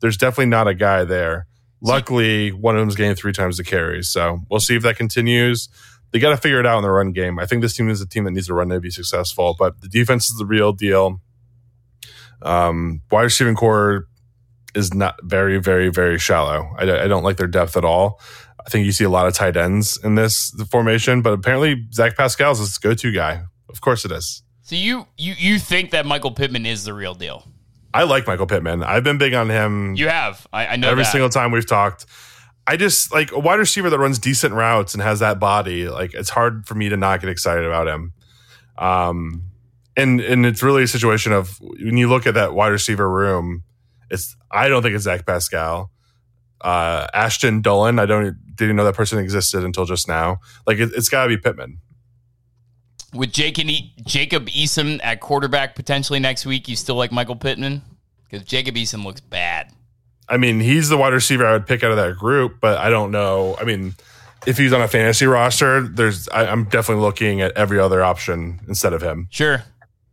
[0.00, 1.46] There's definitely not a guy there.
[1.80, 4.08] Luckily, one of them is getting three times the carries.
[4.08, 5.68] So we'll see if that continues
[6.12, 7.38] they got to figure it out in the run game.
[7.38, 9.80] I think this team is a team that needs to run to be successful, but
[9.80, 11.20] the defense is the real deal.
[12.42, 14.06] Um, wide receiving core
[14.74, 16.70] is not very, very, very shallow.
[16.78, 18.20] I, I, don't like their depth at all.
[18.66, 22.16] I think you see a lot of tight ends in this formation, but apparently Zach
[22.16, 23.42] Pascal is his go-to guy.
[23.68, 24.42] Of course it is.
[24.62, 27.46] So you you you think that Michael Pittman is the real deal?
[27.94, 28.82] I like Michael Pittman.
[28.82, 29.94] I've been big on him.
[29.94, 30.46] You have.
[30.52, 31.12] I, I know every that.
[31.12, 32.06] single time we've talked.
[32.66, 35.88] I just like a wide receiver that runs decent routes and has that body.
[35.88, 38.12] Like it's hard for me to not get excited about him.
[38.76, 39.44] Um,
[39.96, 43.62] and and it's really a situation of when you look at that wide receiver room,
[44.10, 45.92] it's I don't think it's Zach Pascal.
[46.60, 50.40] Uh, Ashton Dulin, I don't didn't know that person existed until just now.
[50.66, 51.78] Like it, has got to be Pittman.
[53.14, 57.36] With Jake and e- Jacob Eason at quarterback potentially next week, you still like Michael
[57.36, 57.82] Pittman
[58.24, 59.72] because Jacob Eason looks bad.
[60.28, 62.90] I mean, he's the wide receiver I would pick out of that group, but I
[62.90, 63.56] don't know.
[63.60, 63.94] I mean,
[64.46, 68.60] if he's on a fantasy roster, there's I, am definitely looking at every other option
[68.66, 69.28] instead of him.
[69.30, 69.62] Sure.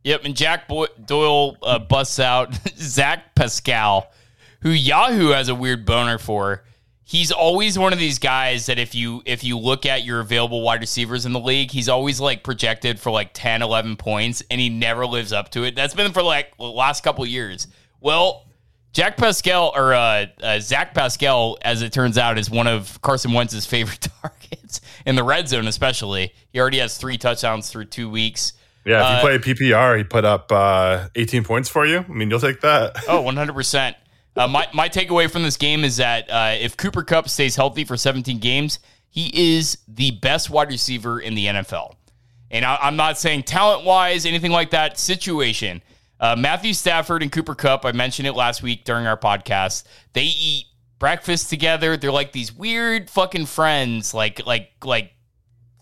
[0.04, 0.26] Yep.
[0.26, 0.68] And Jack
[1.06, 4.12] Doyle uh, busts out Zach Pascal,
[4.64, 6.64] who Yahoo has a weird boner for.
[7.06, 10.62] He's always one of these guys that if you if you look at your available
[10.62, 14.60] wide receivers in the league, he's always like projected for like 10, 11 points, and
[14.60, 15.76] he never lives up to it.
[15.76, 17.68] That's been for like the last couple years.
[18.00, 18.46] Well,
[18.94, 23.34] Jack Pascal or uh, uh, Zach Pascal, as it turns out, is one of Carson
[23.34, 26.32] Wentz's favorite targets in the red zone, especially.
[26.52, 28.54] He already has three touchdowns through two weeks.
[28.86, 32.00] Yeah, if you uh, play PPR, he put up uh, 18 points for you.
[32.00, 33.04] I mean, you'll take that.
[33.08, 33.96] oh, 100%.
[34.36, 37.84] Uh, my, my takeaway from this game is that uh, if Cooper Kupp stays healthy
[37.84, 41.96] for 17 games, he is the best wide receiver in the NFL.
[42.50, 45.84] And I, I'm not saying talent wise, anything like that, situation.
[46.20, 49.84] Uh, Matthew Stafford and Cooper Kupp, I mentioned it last week during our podcast.
[50.14, 50.66] They eat
[50.98, 51.98] breakfast together.
[51.98, 54.14] They're like these weird fucking friends.
[54.14, 55.14] Like like like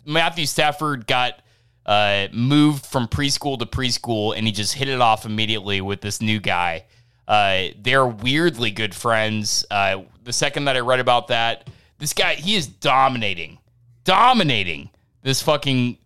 [0.04, 1.42] Matthew Stafford got
[1.86, 6.22] uh, moved from preschool to preschool, and he just hit it off immediately with this
[6.22, 6.86] new guy.
[7.32, 9.66] Uh, they're weirdly good friends.
[9.72, 13.58] Uh, the second that I read about that, this guy he is dominating,
[14.04, 14.90] dominating
[15.22, 15.98] this fucking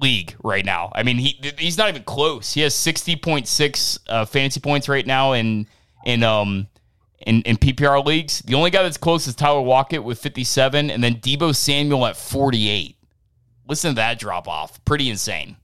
[0.00, 0.92] league right now.
[0.94, 2.52] I mean, he he's not even close.
[2.52, 5.66] He has sixty point six uh, fantasy points right now in
[6.06, 6.68] in um
[7.26, 8.38] in, in PPR leagues.
[8.42, 12.06] The only guy that's close is Tyler Lockett with fifty seven, and then Deebo Samuel
[12.06, 12.96] at forty eight.
[13.66, 14.84] Listen to that drop off.
[14.84, 15.56] Pretty insane.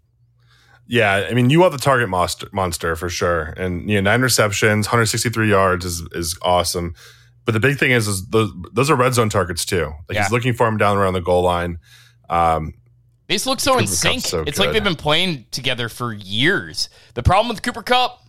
[0.90, 4.22] Yeah, I mean, you are the target monster, monster for sure, and you know, nine
[4.22, 6.94] receptions, 163 yards is is awesome.
[7.44, 9.92] But the big thing is, is those those are red zone targets too.
[10.08, 10.24] Like yeah.
[10.24, 11.78] he's looking for him down around the goal line.
[12.28, 12.74] Um,
[13.28, 14.22] they just look so Cooper in sync.
[14.22, 14.64] So it's good.
[14.64, 16.88] like they've been playing together for years.
[17.14, 18.24] The problem with Cooper Kupp,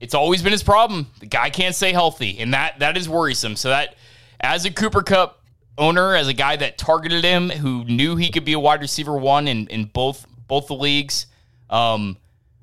[0.00, 1.08] it's always been his problem.
[1.20, 3.54] The guy can't stay healthy, and that that is worrisome.
[3.54, 3.96] So that
[4.40, 5.44] as a Cooper Kupp
[5.76, 9.14] owner, as a guy that targeted him, who knew he could be a wide receiver
[9.14, 11.26] one in, in both both the leagues,
[11.70, 12.16] um,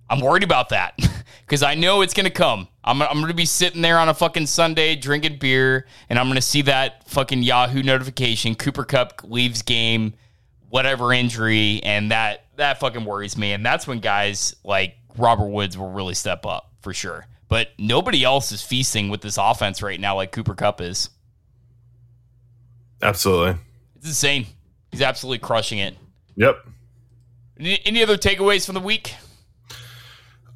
[0.10, 1.00] I'm worried about that
[1.45, 2.67] because I know it's going to come.
[2.84, 6.26] I'm, I'm going to be sitting there on a fucking Sunday drinking beer, and I'm
[6.28, 8.56] going to see that fucking Yahoo notification.
[8.56, 10.13] Cooper Kupp leaves game
[10.69, 13.54] whatever injury, and that that fucking worries me.
[13.54, 17.28] And that's when guys like Robert Woods will really step up for sure.
[17.48, 21.10] But nobody else is feasting with this offense right now like Cooper Kupp is.
[23.02, 23.62] Absolutely.
[23.95, 24.48] It's insane.
[24.91, 25.95] He's absolutely crushing it.
[26.36, 26.58] Yep.
[27.60, 29.15] Any, other takeaways from the week?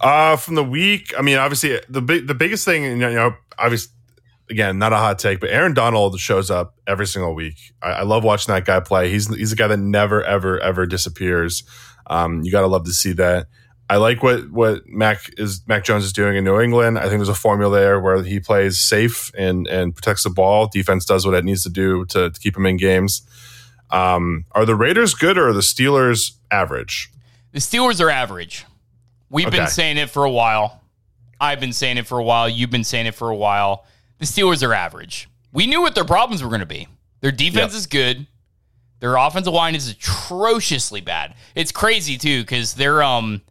[0.01, 3.93] Uh, from the week, I mean, obviously the big, the biggest thing, you know, obviously
[4.49, 7.55] again, not a hot take, but Aaron Donald shows up every single week.
[7.81, 9.09] I, I love watching that guy play.
[9.09, 11.63] He's he's a guy that never ever ever disappears.
[12.07, 13.47] Um, you got to love to see that.
[13.89, 16.97] I like what what Mac is Mac Jones is doing in New England.
[16.99, 20.67] I think there's a formula there where he plays safe and and protects the ball.
[20.67, 23.23] Defense does what it needs to do to, to keep him in games.
[23.91, 27.09] Um, are the Raiders good or are the Steelers average?
[27.51, 28.65] The Steelers are average.
[29.29, 29.57] We've okay.
[29.57, 30.83] been saying it for a while.
[31.41, 32.49] I've been saying it for a while.
[32.49, 33.85] You've been saying it for a while.
[34.17, 35.29] The Steelers are average.
[35.51, 36.87] We knew what their problems were going to be.
[37.21, 37.79] Their defense yep.
[37.79, 38.27] is good.
[38.99, 41.35] Their offensive line is atrociously bad.
[41.55, 43.41] It's crazy too because their um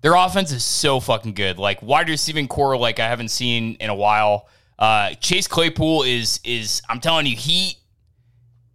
[0.00, 1.58] their offense is so fucking good.
[1.58, 4.48] Like wide receiving core, like I haven't seen in a while.
[4.78, 7.76] Uh, Chase Claypool is is I'm telling you he.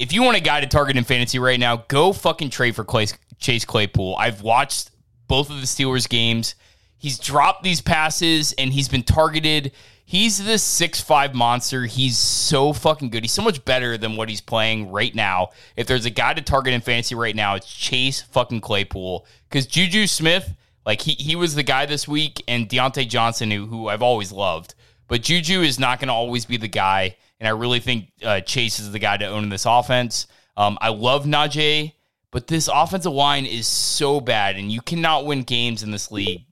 [0.03, 2.83] If you want a guy to target in fantasy right now, go fucking trade for
[2.83, 3.07] Clay,
[3.39, 4.17] Chase Claypool.
[4.19, 4.91] I've watched
[5.27, 6.55] both of the Steelers games.
[6.97, 9.71] He's dropped these passes and he's been targeted
[10.05, 11.85] He's this six five monster.
[11.85, 13.23] He's so fucking good.
[13.23, 15.49] He's so much better than what he's playing right now.
[15.75, 19.25] If there's a guy to target in fantasy right now, it's Chase fucking Claypool.
[19.49, 20.53] Because Juju Smith,
[20.85, 24.31] like he he was the guy this week, and Diontae Johnson, who who I've always
[24.31, 24.75] loved.
[25.07, 28.39] But Juju is not going to always be the guy, and I really think uh,
[28.39, 30.27] Chase is the guy to own in this offense.
[30.55, 31.91] Um, I love Najee,
[32.31, 36.45] but this offensive line is so bad, and you cannot win games in this league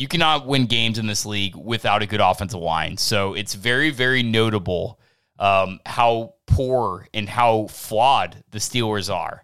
[0.00, 2.96] you cannot win games in this league without a good offensive line.
[2.96, 4.98] So it's very, very notable
[5.38, 9.42] um, how poor and how flawed the Steelers are.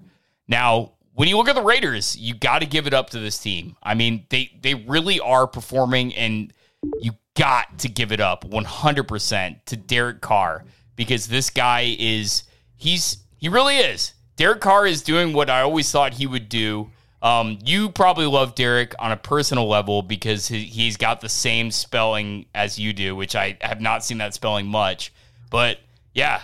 [0.49, 3.39] Now, when you look at the Raiders, you got to give it up to this
[3.39, 3.77] team.
[3.83, 6.55] I mean, they they really are performing, and
[7.01, 10.65] you got to give it up 100% to Derek Carr
[10.97, 12.45] because this guy is
[12.77, 14.15] he's he really is.
[14.37, 16.91] Derek Carr is doing what I always thought he would do
[17.23, 21.71] um, you probably love Derek on a personal level because he, he's got the same
[21.71, 25.13] spelling as you do, which I have not seen that spelling much.
[25.51, 25.79] But
[26.15, 26.43] yeah,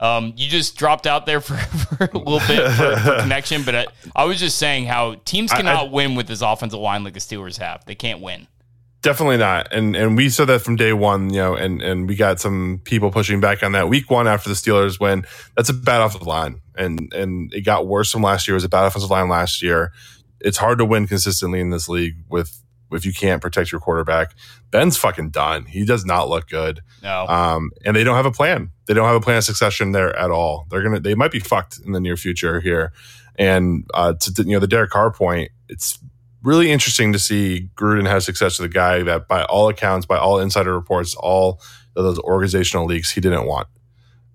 [0.00, 3.62] um, you just dropped out there for, for a little bit for, for connection.
[3.62, 6.80] But I, I, was just saying how teams cannot I, I, win with this offensive
[6.80, 7.84] line like the Steelers have.
[7.84, 8.48] They can't win.
[9.04, 9.72] Definitely not.
[9.72, 12.80] And and we said that from day one, you know, and and we got some
[12.82, 15.24] people pushing back on that week one after the Steelers win.
[15.56, 16.60] That's a bad offensive line.
[16.74, 18.54] And and it got worse from last year.
[18.54, 19.92] It was a bad offensive line last year
[20.44, 22.60] it's hard to win consistently in this league with
[22.92, 24.36] if you can't protect your quarterback.
[24.70, 25.64] Ben's fucking done.
[25.64, 26.80] He does not look good.
[27.02, 27.26] No.
[27.26, 28.70] Um, and they don't have a plan.
[28.86, 30.66] They don't have a plan of succession there at all.
[30.70, 32.92] They're gonna they might be fucked in the near future here.
[33.36, 35.98] And uh, to you know the Derek Carr point, it's
[36.44, 40.18] really interesting to see Gruden have success with a guy that, by all accounts, by
[40.18, 41.60] all insider reports, all
[41.96, 43.66] of those organizational leaks, he didn't want.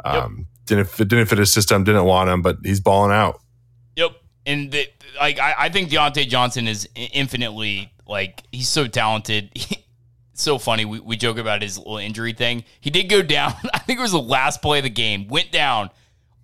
[0.03, 0.47] Um, yep.
[0.65, 1.83] Didn't didn't fit his system.
[1.83, 3.41] Didn't want him, but he's balling out.
[3.95, 4.11] Yep.
[4.45, 9.51] And the, like I, I think Diontae Johnson is infinitely like he's so talented.
[10.33, 10.85] so funny.
[10.85, 12.63] We, we joke about his little injury thing.
[12.79, 13.53] He did go down.
[13.73, 15.27] I think it was the last play of the game.
[15.27, 15.89] Went down.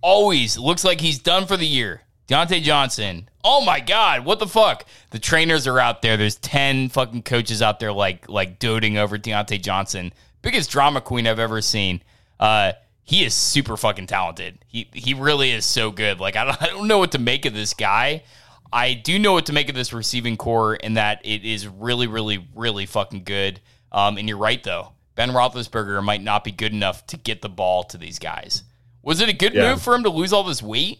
[0.02, 2.02] Always looks like he's done for the year.
[2.28, 3.28] Diontae Johnson.
[3.44, 4.84] Oh my God, what the fuck?
[5.10, 6.16] The trainers are out there.
[6.16, 10.12] There's 10 fucking coaches out there like like doting over Diontae Johnson.
[10.42, 12.02] Biggest drama queen I've ever seen.
[12.40, 12.72] Uh
[13.04, 14.58] he is super fucking talented.
[14.66, 16.18] He he really is so good.
[16.18, 18.24] Like I don't, I don't know what to make of this guy.
[18.72, 22.06] I do know what to make of this receiving corps and that it is really,
[22.06, 23.60] really, really fucking good.
[23.92, 24.92] Um, and you're right, though.
[25.14, 28.64] Ben Roethlisberger might not be good enough to get the ball to these guys.
[29.02, 29.70] Was it a good yeah.
[29.70, 30.98] move for him to lose all this weight?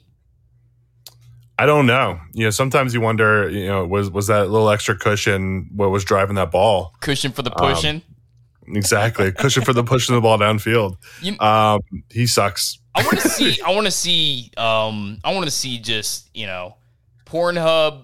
[1.59, 2.21] I don't know.
[2.33, 3.49] You know, sometimes you wonder.
[3.49, 6.95] You know, was was that little extra cushion what was driving that ball?
[7.01, 8.03] Cushion for the pushing.
[8.67, 10.97] Um, exactly, cushion for the pushing the ball downfield.
[11.23, 12.79] You, um, he sucks.
[12.95, 13.61] I want to see.
[13.63, 14.51] I want to see.
[14.57, 16.77] Um, I want to see just you know
[17.25, 18.03] Pornhub,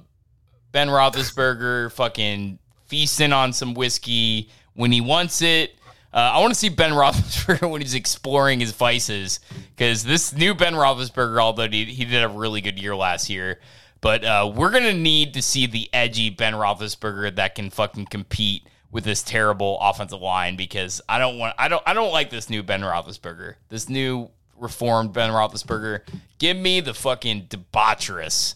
[0.73, 5.77] Ben Roethlisberger, fucking feasting on some whiskey when he wants it.
[6.13, 9.41] Uh, I want to see Ben Roethlisberger when he's exploring his vices
[9.77, 13.61] because this new Ben Roethlisberger, although he, he did a really good year last year,
[14.01, 18.67] but uh, we're gonna need to see the edgy Ben Roethlisberger that can fucking compete
[18.91, 22.51] with this terrible offensive line because I don't want I don't I don't like this
[22.51, 26.01] new Ben Roethlisberger, this new reformed Ben Roethlisberger.
[26.39, 28.55] Give me the fucking debaucherous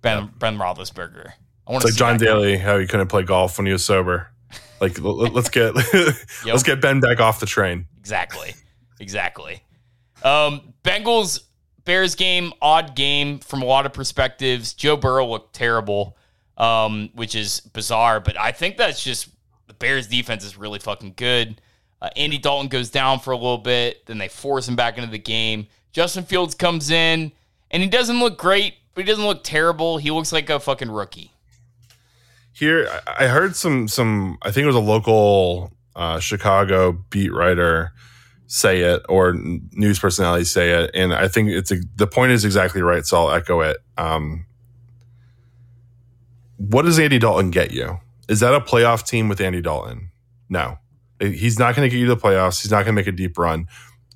[0.00, 1.32] Ben Ben Roethlisberger.
[1.66, 4.28] I want it's like John Daly, how he couldn't play golf when he was sober.
[4.80, 5.74] Like let's get
[6.44, 7.86] let's get Ben back off the train.
[7.98, 8.54] Exactly,
[9.00, 9.62] exactly.
[10.22, 11.40] Um, Bengals
[11.84, 14.72] Bears game, odd game from a lot of perspectives.
[14.72, 16.16] Joe Burrow looked terrible,
[16.56, 19.28] um, which is bizarre, but I think that's just
[19.66, 21.60] the Bears defense is really fucking good.
[22.00, 25.10] Uh, Andy Dalton goes down for a little bit, then they force him back into
[25.10, 25.66] the game.
[25.92, 27.32] Justin Fields comes in,
[27.70, 29.98] and he doesn't look great, but he doesn't look terrible.
[29.98, 31.32] He looks like a fucking rookie.
[32.54, 34.38] Here, I heard some some.
[34.42, 37.92] I think it was a local uh, Chicago beat writer
[38.46, 39.34] say it or
[39.72, 43.04] news personality say it, and I think it's a, the point is exactly right.
[43.04, 43.78] So I'll echo it.
[43.98, 44.46] Um,
[46.56, 47.98] what does Andy Dalton get you?
[48.28, 50.10] Is that a playoff team with Andy Dalton?
[50.48, 50.78] No,
[51.18, 52.62] he's not going to get you to the playoffs.
[52.62, 53.66] He's not going to make a deep run.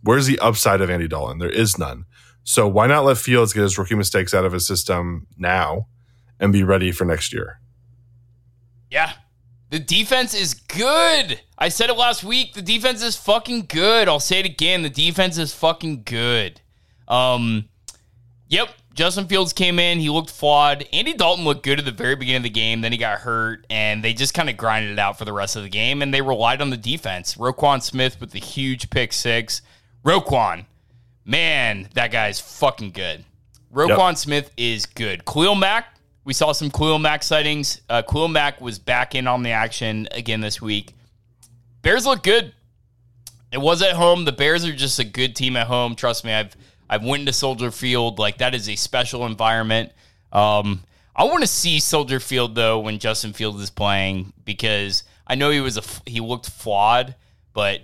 [0.02, 1.38] Where's the upside of Andy Dalton?
[1.38, 2.04] There is none.
[2.44, 5.88] So why not let Fields get his rookie mistakes out of his system now
[6.38, 7.60] and be ready for next year?
[8.90, 9.12] Yeah.
[9.70, 11.40] The defense is good.
[11.58, 12.54] I said it last week.
[12.54, 14.08] The defense is fucking good.
[14.08, 14.82] I'll say it again.
[14.82, 16.60] The defense is fucking good.
[17.06, 17.68] Um,
[18.48, 18.70] yep.
[18.94, 20.00] Justin Fields came in.
[20.00, 20.84] He looked flawed.
[20.92, 22.80] Andy Dalton looked good at the very beginning of the game.
[22.80, 25.54] Then he got hurt, and they just kind of grinded it out for the rest
[25.54, 26.02] of the game.
[26.02, 27.36] And they relied on the defense.
[27.36, 29.62] Roquan Smith with the huge pick six.
[30.04, 30.64] Roquan,
[31.24, 33.24] man, that guy's fucking good.
[33.72, 34.16] Roquan yep.
[34.16, 35.24] Smith is good.
[35.24, 35.97] Khalil Mack,
[36.28, 37.80] we saw some Khalil Mack sightings.
[37.88, 40.92] Uh, Mack was back in on the action again this week.
[41.80, 42.52] Bears look good.
[43.50, 44.26] It was at home.
[44.26, 45.94] The Bears are just a good team at home.
[45.96, 46.54] Trust me, I've
[46.90, 48.18] I've went to Soldier Field.
[48.18, 49.90] Like that is a special environment.
[50.30, 50.82] Um,
[51.16, 55.48] I want to see Soldier Field though when Justin Fields is playing because I know
[55.48, 57.14] he was a he looked flawed,
[57.54, 57.80] but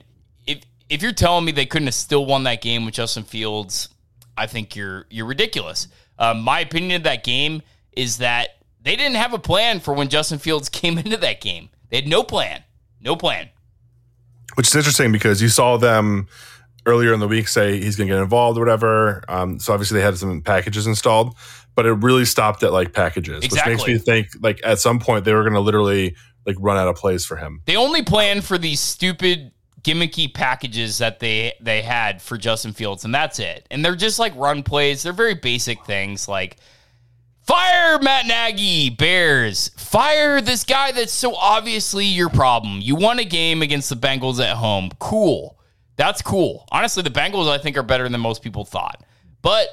[0.47, 0.59] if
[0.91, 3.89] if you're telling me they couldn't have still won that game with Justin Fields,
[4.37, 5.89] I think you're you're ridiculous.
[6.19, 7.63] Uh, my opinion of that game
[7.97, 11.71] is that they didn't have a plan for when Justin Fields came into that game.
[11.91, 12.63] They had no plan,
[13.01, 13.49] no plan.
[14.55, 16.29] Which is interesting because you saw them
[16.87, 19.25] earlier in the week say he's going to get involved or whatever.
[19.29, 21.35] Um, so obviously they had some packages installed,
[21.75, 23.75] but it really stopped at like packages, exactly.
[23.75, 26.15] which makes me think like at some point they were going to literally
[26.47, 27.63] like run out of plays for him.
[27.65, 33.05] They only planned for these stupid gimmicky packages that they they had for Justin Fields,
[33.05, 33.67] and that's it.
[33.71, 35.03] And they're just like run plays.
[35.03, 36.59] They're very basic things like
[37.45, 39.69] fire Matt Nagy, Bears.
[39.77, 42.81] Fire this guy that's so obviously your problem.
[42.81, 44.91] You won a game against the Bengals at home.
[44.99, 45.59] Cool.
[45.97, 46.67] That's cool.
[46.73, 49.05] Honestly, the Bengals I think are better than most people thought.
[49.43, 49.69] But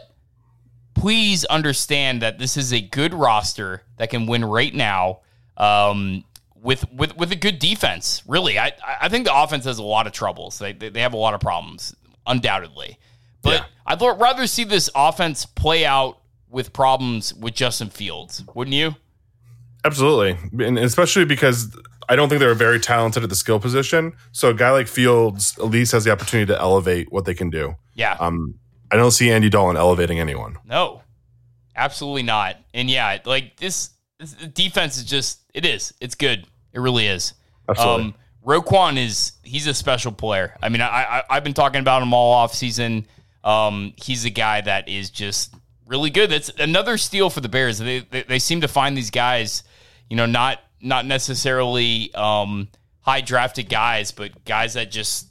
[0.94, 5.22] please understand that this is a good roster that can win right now.
[5.58, 6.24] Um,
[6.62, 8.24] with with with a good defense.
[8.28, 10.60] Really, I I think the offense has a lot of troubles.
[10.60, 11.96] They they, have a lot of problems,
[12.28, 12.98] undoubtedly.
[13.42, 13.66] But yeah.
[13.86, 16.21] I'd rather see this offense play out
[16.52, 18.96] with problems with Justin Fields, wouldn't you?
[19.84, 21.76] Absolutely, and especially because
[22.08, 24.14] I don't think they're very talented at the skill position.
[24.32, 27.50] So a guy like Fields at least has the opportunity to elevate what they can
[27.50, 27.76] do.
[27.96, 28.18] Yeah.
[28.20, 28.56] Um,
[28.92, 30.58] I don't see Andy Dalton elevating anyone.
[30.66, 31.02] No,
[31.76, 32.58] absolutely not.
[32.74, 35.94] And yeah, like this, this defense is just it is.
[36.02, 36.46] It's good.
[36.74, 37.34] It really is.
[37.70, 38.04] Absolutely.
[38.04, 40.58] Um, Roquan is he's a special player.
[40.62, 43.08] I mean, I, I have been talking about him all off season.
[43.44, 45.56] Um, he's a guy that is just
[45.92, 46.32] really good.
[46.32, 47.78] That's another steal for the Bears.
[47.78, 49.64] They, they, they seem to find these guys,
[50.10, 52.70] you know, not not necessarily um,
[53.02, 55.28] high drafted guys, but guys that just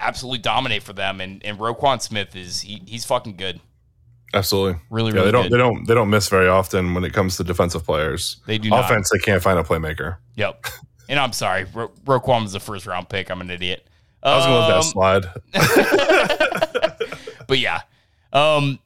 [0.00, 1.20] absolutely dominate for them.
[1.20, 3.60] And and Roquan Smith is he, he's fucking good.
[4.34, 5.20] Absolutely, really, yeah.
[5.20, 5.52] Really they don't good.
[5.52, 8.38] they don't they don't miss very often when it comes to defensive players.
[8.46, 9.10] They do offense.
[9.12, 9.20] Not.
[9.20, 10.16] They can't find a playmaker.
[10.34, 10.66] Yep.
[11.10, 13.30] And I'm sorry, Ro- Roquan was the first round pick.
[13.30, 13.88] I'm an idiot.
[14.22, 16.02] I was going to let that um,
[16.92, 17.36] slide.
[17.46, 17.80] but yeah,
[18.30, 18.78] um,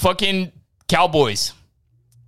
[0.00, 0.52] fucking
[0.88, 1.52] Cowboys.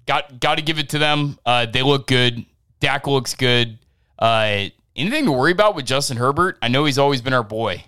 [0.07, 1.39] Got got to give it to them.
[1.45, 2.45] Uh, they look good.
[2.81, 3.79] Dak looks good.
[4.19, 6.59] Uh, anything to worry about with Justin Herbert?
[6.63, 7.85] I know he's always been our boy.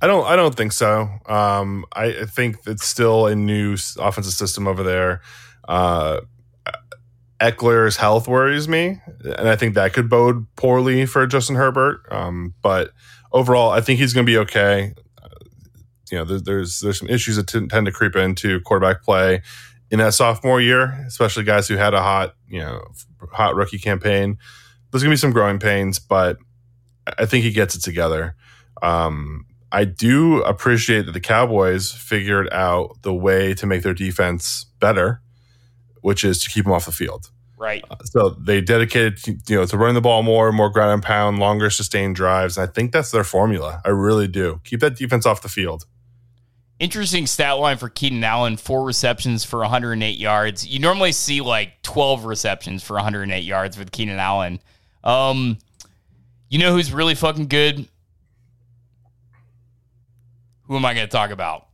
[0.00, 0.26] I don't.
[0.26, 1.08] I don't think so.
[1.26, 5.20] Um, I think it's still a new offensive system over there.
[5.68, 6.20] Uh,
[7.40, 12.00] Ekeler's health worries me, and I think that could bode poorly for Justin Herbert.
[12.10, 12.90] Um, but
[13.32, 14.94] overall, I think he's going to be okay.
[16.12, 19.42] You know, there's, there's there's some issues that t- tend to creep into quarterback play
[19.90, 22.82] in that sophomore year, especially guys who had a hot, you know,
[23.32, 24.38] hot rookie campaign.
[24.90, 26.36] There's gonna be some growing pains, but
[27.18, 28.36] I think he gets it together.
[28.82, 34.66] Um, I do appreciate that the Cowboys figured out the way to make their defense
[34.80, 35.22] better,
[36.02, 37.30] which is to keep them off the field.
[37.56, 37.84] Right.
[37.90, 41.38] Uh, so they dedicated, you know, to running the ball more, more ground and pound,
[41.38, 42.58] longer sustained drives.
[42.58, 43.80] And I think that's their formula.
[43.84, 44.60] I really do.
[44.64, 45.86] Keep that defense off the field.
[46.82, 50.66] Interesting stat line for Keenan Allen four receptions for 108 yards.
[50.66, 54.58] You normally see like 12 receptions for 108 yards with Keenan Allen.
[55.04, 55.58] Um,
[56.48, 57.86] you know who's really fucking good?
[60.64, 61.68] Who am I going to talk about?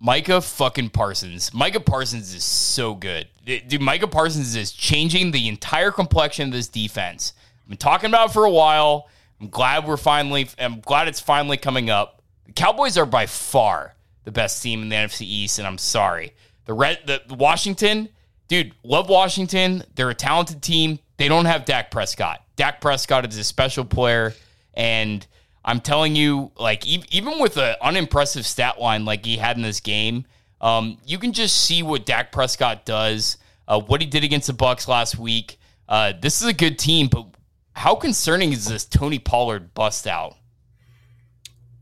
[0.00, 1.54] Micah fucking Parsons.
[1.54, 3.28] Micah Parsons is so good.
[3.44, 7.34] Dude, Micah Parsons is changing the entire complexion of this defense.
[7.62, 9.08] I've been talking about for a while.
[9.40, 12.20] I'm glad we're finally, I'm glad it's finally coming up.
[12.46, 13.94] The Cowboys are by far
[14.30, 16.32] the best team in the NFC East, and I'm sorry.
[16.66, 18.08] The red, the, the Washington,
[18.48, 19.82] dude, love Washington.
[19.96, 21.00] They're a talented team.
[21.16, 22.42] They don't have Dak Prescott.
[22.54, 24.34] Dak Prescott is a special player,
[24.74, 25.26] and
[25.64, 29.80] I'm telling you, like even with an unimpressive stat line like he had in this
[29.80, 30.26] game,
[30.60, 34.52] um, you can just see what Dak Prescott does, uh, what he did against the
[34.52, 35.58] Bucs last week.
[35.88, 37.26] Uh, this is a good team, but
[37.72, 40.36] how concerning is this Tony Pollard bust out?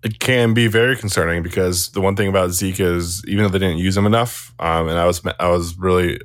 [0.05, 3.59] It can be very concerning because the one thing about Zeke is even though they
[3.59, 6.21] didn't use him enough, um, and I was I was really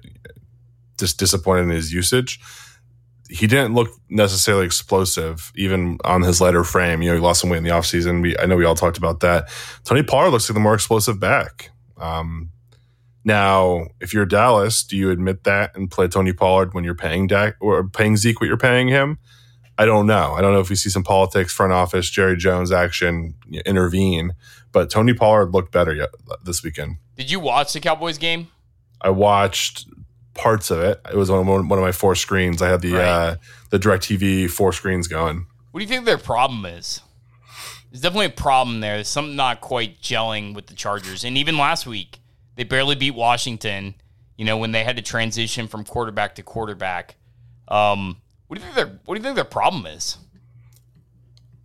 [0.99, 2.39] just disappointed in his usage.
[3.29, 7.01] He didn't look necessarily explosive, even on his lighter frame.
[7.01, 8.21] You know, he lost some weight in the offseason.
[8.21, 9.49] We I know we all talked about that.
[9.85, 11.71] Tony Pollard looks like the more explosive back.
[11.97, 12.51] Um,
[13.25, 17.27] now, if you're Dallas, do you admit that and play Tony Pollard when you're paying
[17.27, 19.17] Dak or paying Zeke what you're paying him?
[19.77, 20.33] I don't know.
[20.33, 24.33] I don't know if we see some politics, front office, Jerry Jones action intervene,
[24.71, 26.09] but Tony Pollard looked better yet,
[26.43, 26.97] this weekend.
[27.17, 28.47] Did you watch the Cowboys game?
[29.01, 29.87] I watched
[30.33, 31.01] parts of it.
[31.11, 32.61] It was on one of my four screens.
[32.61, 33.03] I had the right.
[33.03, 33.35] uh,
[33.69, 35.47] the DirecTV four screens going.
[35.71, 37.01] What do you think their problem is?
[37.91, 38.95] There's definitely a problem there.
[38.95, 42.19] There's something not quite gelling with the Chargers, and even last week
[42.55, 43.95] they barely beat Washington.
[44.37, 47.15] You know when they had to transition from quarterback to quarterback.
[47.67, 48.17] Um,
[48.53, 50.17] what do you think their What do you think their problem is?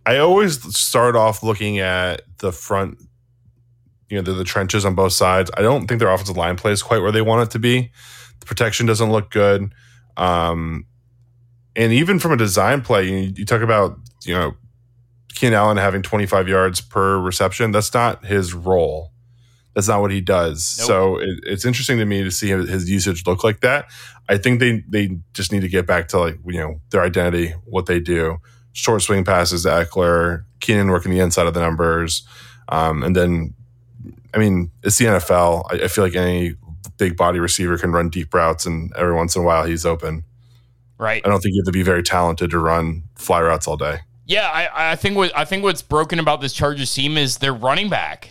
[0.07, 2.97] I always start off looking at the front,
[4.09, 5.51] you know, the, the trenches on both sides.
[5.55, 7.91] I don't think their offensive line plays quite where they want it to be.
[8.39, 9.71] The protection doesn't look good.
[10.17, 10.87] Um,
[11.75, 14.55] and even from a design play, you, you talk about, you know,
[15.35, 17.71] Keenan Allen having 25 yards per reception.
[17.71, 19.11] That's not his role.
[19.75, 20.75] That's not what he does.
[20.79, 20.87] Nope.
[20.87, 23.91] So it, it's interesting to me to see his usage look like that.
[24.29, 27.55] I think they they just need to get back to like you know their identity,
[27.65, 28.37] what they do.
[28.73, 32.25] Short swing passes to Ekeler, Keenan working the inside of the numbers,
[32.69, 33.55] um, and then
[34.33, 35.65] I mean it's the NFL.
[35.71, 36.55] I, I feel like any
[36.97, 40.23] big body receiver can run deep routes, and every once in a while he's open.
[40.99, 41.25] Right.
[41.25, 43.99] I don't think you have to be very talented to run fly routes all day.
[44.25, 47.53] Yeah, I, I think what I think what's broken about this Chargers team is their
[47.53, 48.29] running back.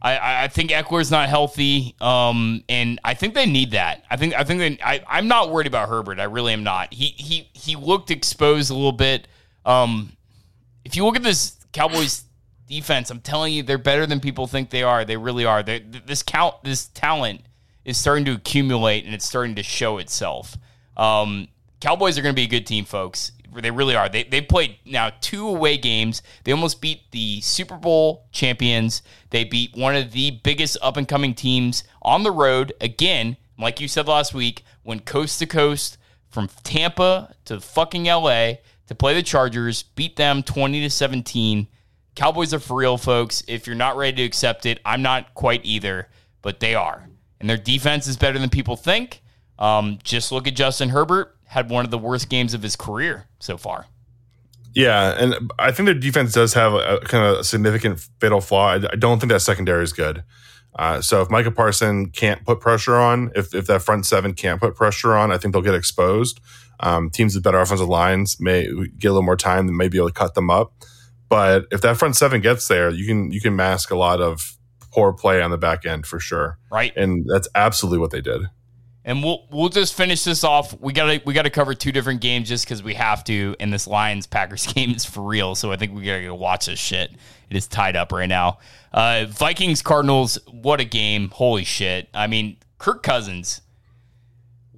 [0.00, 4.04] I, I think Ekeler's not healthy, um, and I think they need that.
[4.08, 6.20] I think I think they, I, I'm not worried about Herbert.
[6.20, 6.94] I really am not.
[6.94, 9.26] He he he looked exposed a little bit.
[9.64, 10.16] Um,
[10.84, 12.24] if you look at this Cowboys
[12.68, 15.04] defense, I'm telling you, they're better than people think they are.
[15.04, 15.64] They really are.
[15.64, 17.42] They, this count this talent
[17.84, 20.56] is starting to accumulate, and it's starting to show itself.
[20.96, 21.48] Um,
[21.80, 23.32] Cowboys are going to be a good team, folks.
[23.54, 24.08] They really are.
[24.08, 26.22] They they played now two away games.
[26.44, 29.02] They almost beat the Super Bowl champions.
[29.30, 33.36] They beat one of the biggest up and coming teams on the road again.
[33.58, 38.54] Like you said last week, went coast to coast from Tampa to fucking LA
[38.86, 41.68] to play the Chargers, beat them 20 to 17.
[42.14, 43.42] Cowboys are for real, folks.
[43.46, 46.08] If you're not ready to accept it, I'm not quite either,
[46.42, 47.08] but they are.
[47.40, 49.22] And their defense is better than people think.
[49.58, 53.24] Um, just look at Justin Herbert had one of the worst games of his career
[53.38, 53.86] so far.
[54.74, 58.72] Yeah, and I think their defense does have a, kind of a significant fatal flaw.
[58.72, 60.22] I, I don't think that secondary is good.
[60.78, 64.60] Uh, so if Micah Parson can't put pressure on, if if that front seven can't
[64.60, 66.38] put pressure on, I think they'll get exposed.
[66.80, 68.64] Um, teams with better offensive lines may
[68.98, 70.74] get a little more time and may be able to cut them up.
[71.28, 74.58] But if that front seven gets there, you can you can mask a lot of
[74.92, 76.58] poor play on the back end for sure.
[76.70, 78.42] Right, and that's absolutely what they did
[79.08, 80.78] and we'll we'll just finish this off.
[80.78, 83.56] We gotta we gotta cover two different games just because we have to.
[83.58, 86.66] And this Lions Packers game is for real, so I think we gotta go watch
[86.66, 87.12] this shit.
[87.48, 88.58] It is tied up right now.
[88.92, 91.30] Uh, Vikings Cardinals, what a game!
[91.30, 92.10] Holy shit!
[92.12, 93.62] I mean, Kirk Cousins.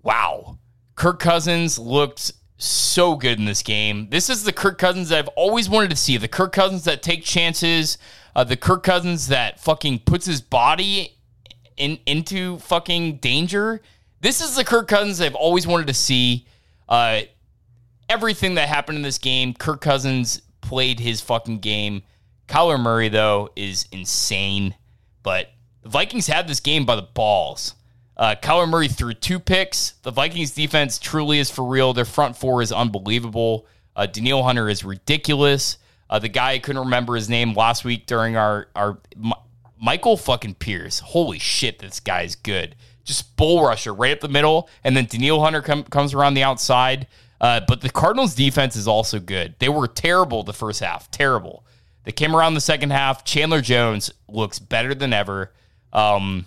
[0.04, 0.58] Wow,
[0.94, 4.10] Kirk Cousins looked so good in this game.
[4.10, 6.16] This is the Kirk Cousins I've always wanted to see.
[6.16, 7.98] The Kirk Cousins that take chances.
[8.36, 11.16] Uh, the Kirk Cousins that fucking puts his body
[11.76, 13.82] in into fucking danger
[14.20, 16.46] this is the Kirk Cousins I've always wanted to see.
[16.88, 17.22] Uh,
[18.08, 22.02] everything that happened in this game, Kirk Cousins played his fucking game.
[22.48, 24.74] Kyler Murray, though, is insane.
[25.22, 25.50] But
[25.82, 27.74] the Vikings had this game by the balls.
[28.16, 29.92] Uh, Kyler Murray threw two picks.
[30.02, 31.94] The Vikings defense truly is for real.
[31.94, 33.66] Their front four is unbelievable.
[33.96, 35.78] Uh, Danielle Hunter is ridiculous.
[36.10, 39.32] Uh, the guy I couldn't remember his name last week during our our M-
[39.80, 40.98] Michael fucking Pierce.
[40.98, 42.74] Holy shit, this guy's good
[43.10, 46.42] just bull rusher right up the middle, and then Danielle Hunter com- comes around the
[46.42, 47.06] outside.
[47.40, 49.54] Uh, but the Cardinals' defense is also good.
[49.58, 51.64] They were terrible the first half, terrible.
[52.04, 53.24] They came around the second half.
[53.24, 55.52] Chandler Jones looks better than ever.
[55.92, 56.46] Um,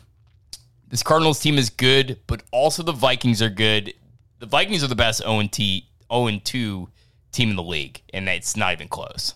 [0.90, 3.94] this Cardinals team is good, but also the Vikings are good.
[4.40, 6.90] The Vikings are the best 0 2
[7.32, 9.34] team in the league, and it's not even close.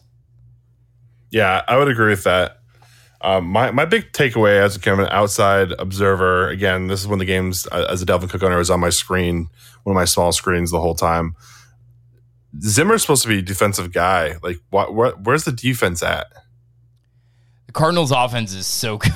[1.32, 2.60] Yeah, I would agree with that.
[3.22, 7.20] Um, my my big takeaway as kind of an outside observer, again, this is when
[7.20, 9.50] the games uh, as a Dalvin Cook owner was on my screen,
[9.84, 11.36] one of my small screens the whole time.
[12.62, 14.36] Zimmer's supposed to be a defensive guy.
[14.42, 16.28] Like, what, what, where's the defense at?
[17.68, 19.14] The Cardinals' offense is so good.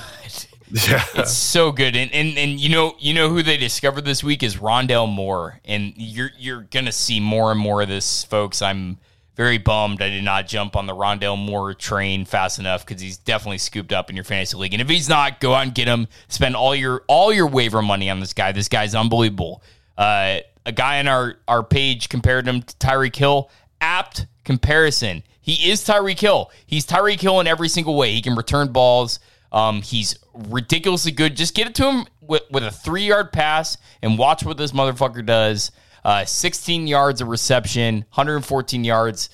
[0.74, 4.24] Yeah, it's so good, and and and you know you know who they discovered this
[4.24, 8.62] week is Rondale Moore, and you're you're gonna see more and more of this, folks.
[8.62, 8.98] I'm
[9.36, 13.18] very bummed I did not jump on the Rondale Moore train fast enough because he's
[13.18, 14.74] definitely scooped up in your fantasy league.
[14.74, 16.08] And if he's not, go out and get him.
[16.28, 18.52] Spend all your all your waiver money on this guy.
[18.52, 19.64] This guy's unbelievable.
[19.98, 23.50] Uh, a guy on our our page compared him to Tyreek Hill.
[23.80, 25.24] Apt comparison.
[25.40, 26.52] He is Tyreek Hill.
[26.66, 28.14] He's Tyreek Hill in every single way.
[28.14, 29.20] He can return balls.
[29.52, 31.36] Um, he's ridiculously good.
[31.36, 34.72] Just get it to him with, with a three yard pass and watch what this
[34.72, 35.72] motherfucker does.
[36.04, 39.30] Uh, 16 yards of reception, 114 yards,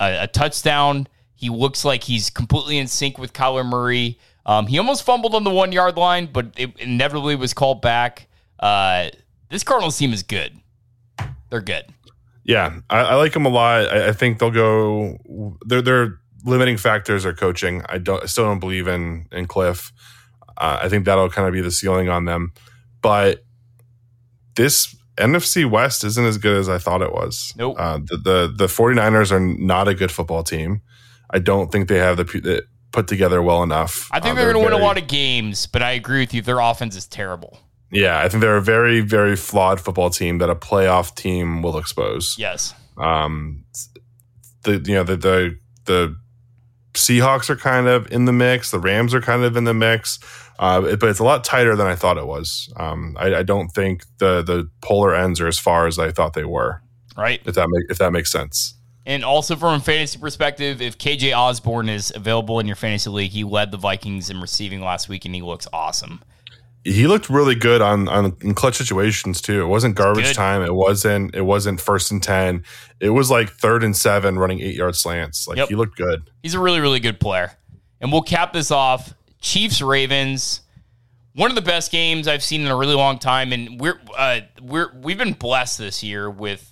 [0.00, 1.06] a, a, touchdown.
[1.34, 4.18] He looks like he's completely in sync with Kyler Murray.
[4.46, 8.26] Um, he almost fumbled on the one yard line, but it inevitably was called back.
[8.58, 9.10] Uh,
[9.50, 10.58] this Cardinals team is good.
[11.50, 11.84] They're good.
[12.44, 13.88] Yeah, I, I like them a lot.
[13.88, 15.56] I, I think they'll go.
[15.64, 17.82] Their their limiting factors are coaching.
[17.88, 18.22] I don't.
[18.22, 19.92] I still don't believe in in Kliff.
[20.56, 22.52] Uh, I think that'll kind of be the ceiling on them.
[23.00, 23.44] But
[24.56, 27.52] this NFC West isn't as good as I thought it was.
[27.56, 27.76] Nope.
[27.78, 30.82] Uh, the, the the 49ers are not a good football team.
[31.30, 34.08] I don't think they have the, the put together well enough.
[34.12, 36.20] I think uh, they're, they're going to win a lot of games, but I agree
[36.20, 36.42] with you.
[36.42, 37.58] Their offense is terrible.
[37.90, 41.78] Yeah, I think they're a very, very flawed football team that a playoff team will
[41.78, 42.36] expose.
[42.38, 42.74] Yes.
[42.96, 43.64] Um,
[44.62, 46.16] the you know the the the
[46.94, 48.70] Seahawks are kind of in the mix.
[48.70, 50.18] The Rams are kind of in the mix,
[50.58, 52.72] uh, but it's a lot tighter than I thought it was.
[52.76, 56.34] Um, I, I, don't think the the polar ends are as far as I thought
[56.34, 56.82] they were.
[57.16, 57.40] Right.
[57.44, 58.74] If that make, if that makes sense.
[59.06, 63.32] And also from a fantasy perspective, if KJ Osborn is available in your fantasy league,
[63.32, 66.22] he led the Vikings in receiving last week, and he looks awesome
[66.84, 69.62] he looked really good on on in clutch situations too.
[69.62, 70.34] It wasn't garbage good.
[70.34, 70.62] time.
[70.62, 72.62] It wasn't it wasn't first and ten.
[73.00, 75.48] It was like third and seven, running eight yard slants.
[75.48, 75.68] Like yep.
[75.68, 76.30] he looked good.
[76.42, 77.52] He's a really really good player.
[78.00, 79.14] And we'll cap this off.
[79.40, 80.60] Chiefs Ravens,
[81.34, 83.52] one of the best games I've seen in a really long time.
[83.54, 86.70] And we're uh, we're we've been blessed this year with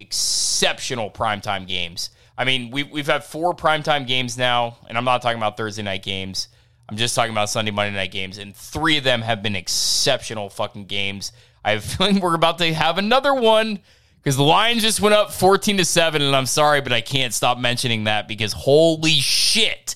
[0.00, 2.10] exceptional primetime games.
[2.38, 5.82] I mean, we've we've had four primetime games now, and I'm not talking about Thursday
[5.82, 6.48] night games.
[6.90, 10.50] I'm just talking about Sunday, Monday night games, and three of them have been exceptional
[10.50, 11.30] fucking games.
[11.64, 13.78] I have a feeling we're about to have another one
[14.16, 17.32] because the Lions just went up 14 to 7, and I'm sorry, but I can't
[17.32, 19.94] stop mentioning that because holy shit.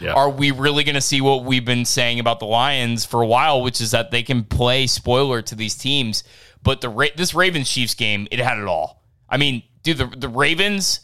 [0.00, 0.12] Yeah.
[0.12, 3.26] Are we really going to see what we've been saying about the Lions for a
[3.26, 6.22] while, which is that they can play spoiler to these teams?
[6.62, 9.02] But the this Ravens Chiefs game, it had it all.
[9.28, 11.00] I mean, dude, the, the Ravens,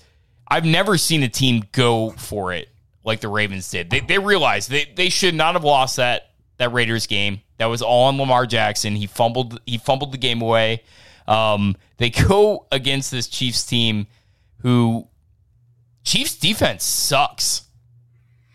[0.47, 2.69] I've never seen a team go for it
[3.05, 3.91] like the Ravens did.
[3.91, 7.41] They, they realized they, they should not have lost that that Raiders game.
[7.59, 8.97] That was all on Lamar Jackson.
[8.97, 10.83] He fumbled he fumbled the game away.
[11.27, 14.07] Um, they go against this Chiefs team
[14.59, 15.09] who
[16.03, 17.63] Chiefs defense sucks.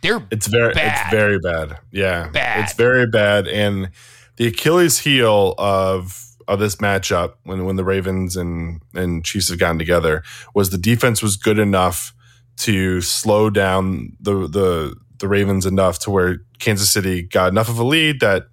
[0.02, 1.02] They're it's very bad.
[1.02, 1.80] it's very bad.
[1.92, 2.30] Yeah.
[2.30, 2.64] Bad.
[2.64, 3.48] It's very bad.
[3.48, 3.92] And
[4.38, 9.60] the Achilles heel of of this matchup when when the Ravens and and Chiefs have
[9.60, 10.24] gotten together
[10.56, 12.14] was the defense was good enough
[12.60, 17.80] to slow down the the the Ravens enough to where Kansas City got enough of
[17.80, 18.44] a lead that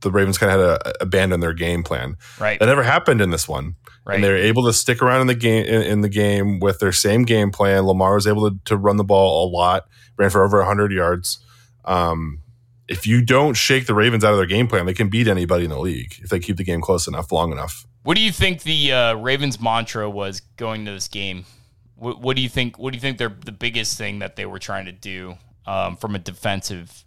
[0.00, 2.16] the Ravens kind of had to abandon their game plan.
[2.38, 2.60] Right.
[2.60, 3.76] That never happened in this one.
[4.04, 4.16] Right.
[4.16, 6.78] And they were able to stick around in the game in, in, the game with
[6.78, 7.84] their same game plan.
[7.84, 9.88] Lamar was able to, to run the ball a lot,
[10.18, 11.38] ran for over 100 yards.
[11.86, 12.42] Um,
[12.86, 15.64] if you don't shake the Ravens out of their game plan, they can beat anybody
[15.64, 17.86] in the league if they keep the game close enough, long enough.
[18.02, 21.46] What do you think the uh, Ravens mantra was going to this game?
[21.96, 22.78] What, what, do you think?
[22.78, 23.18] What do you think?
[23.18, 25.36] They're the biggest thing that they were trying to do
[25.66, 27.04] um, from a defensive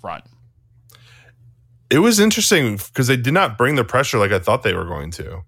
[0.00, 0.24] front.
[1.90, 4.84] It was interesting because they did not bring the pressure like I thought they were
[4.84, 5.42] going to.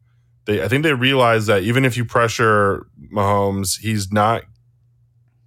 [0.45, 4.43] They, I think they realized that even if you pressure Mahomes, he's not.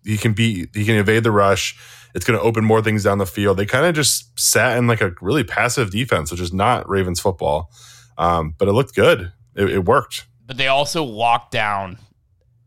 [0.06, 0.68] He can be.
[0.74, 1.78] He can evade the rush.
[2.14, 3.58] It's going to open more things down the field.
[3.58, 7.20] They kind of just sat in like a really passive defense, which is not Ravens
[7.20, 7.70] football.
[8.18, 9.34] Um, but it looked good.
[9.54, 10.26] It, it worked.
[10.46, 11.98] But they also locked down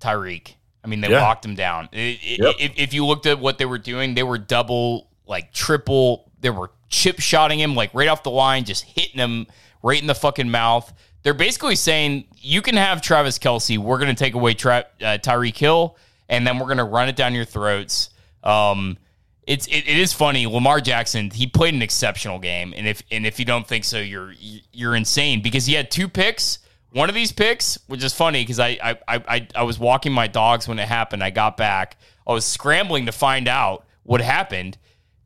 [0.00, 0.54] Tyreek.
[0.82, 1.22] I mean, they yeah.
[1.22, 1.88] locked him down.
[1.92, 2.54] It, yep.
[2.58, 6.30] if, if you looked at what they were doing, they were double, like triple.
[6.40, 9.46] They were chip shotting him like right off the line, just hitting him
[9.82, 10.92] right in the fucking mouth.
[11.22, 13.76] They're basically saying you can have Travis Kelce.
[13.76, 15.96] We're going to take away Tra- uh, Tyreek Hill,
[16.28, 18.10] and then we're going to run it down your throats.
[18.44, 18.98] Um,
[19.46, 20.46] it's it, it is funny.
[20.46, 23.98] Lamar Jackson he played an exceptional game, and if and if you don't think so,
[23.98, 24.32] you're
[24.72, 28.58] you're insane because he had two picks one of these picks, which is funny because
[28.58, 31.22] I, I I I was walking my dogs when it happened.
[31.22, 31.96] I got back.
[32.26, 34.78] I was scrambling to find out what happened.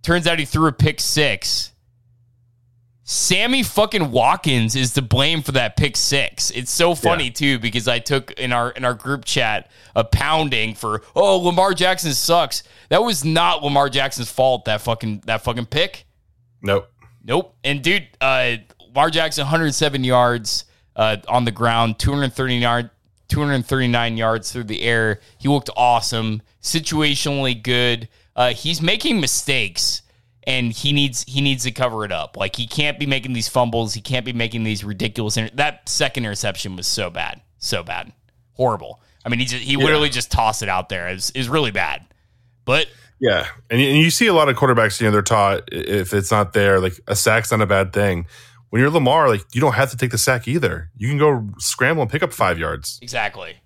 [0.03, 1.73] Turns out he threw a pick six.
[3.05, 6.51] Sammy fucking Watkins is to blame for that pick six.
[6.53, 7.31] It's so funny yeah.
[7.31, 11.75] too because I took in our in our group chat a pounding for oh Lamar
[11.75, 12.63] Jackson sucks.
[12.89, 14.65] That was not Lamar Jackson's fault.
[14.67, 16.07] That fucking that fucking pick.
[16.63, 16.89] Nope.
[17.25, 17.57] Nope.
[17.65, 18.57] And dude, uh,
[18.89, 20.65] Lamar Jackson 107 yards
[20.97, 22.91] uh, on the ground, 239 yard,
[23.29, 25.21] 239 yards through the air.
[25.39, 28.09] He looked awesome, situationally good.
[28.35, 30.03] Uh, he's making mistakes
[30.45, 32.37] and he needs he needs to cover it up.
[32.37, 33.95] Like he can't be making these fumbles.
[33.95, 35.37] He can't be making these ridiculous.
[35.37, 38.13] Inter- that second interception was so bad, so bad,
[38.55, 39.01] horrible.
[39.25, 39.79] I mean, he just, he yeah.
[39.79, 41.09] literally just tossed it out there.
[41.09, 42.05] Is is really bad.
[42.65, 42.89] But
[43.21, 45.01] yeah, and you, and you see a lot of quarterbacks.
[45.01, 48.27] You know, they're taught if it's not there, like a sack's not a bad thing.
[48.73, 50.91] When you're Lamar, like you don't have to take the sack either.
[50.97, 52.99] You can go scramble and pick up five yards.
[53.03, 53.57] Exactly.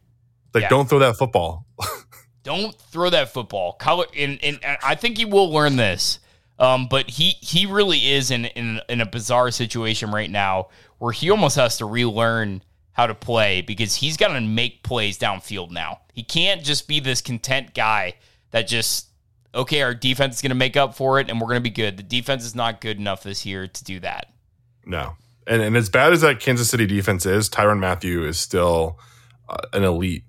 [0.52, 0.68] Like, yeah.
[0.68, 1.66] don't throw that football.
[2.42, 3.74] don't throw that football.
[3.74, 6.18] Color, and, and I think he will learn this
[6.58, 11.12] um, but he he really is in, in in a bizarre situation right now where
[11.12, 15.70] he almost has to relearn how to play because he's got to make plays downfield
[15.70, 16.00] now.
[16.14, 18.14] He can't just be this content guy
[18.52, 19.08] that just
[19.54, 21.70] okay, our defense is going to make up for it and we're going to be
[21.70, 21.96] good.
[21.96, 24.32] The defense is not good enough this year to do that.
[24.86, 25.16] No.
[25.46, 28.98] And and as bad as that Kansas City defense is, Tyrann Mathieu is still
[29.48, 30.24] uh, an elite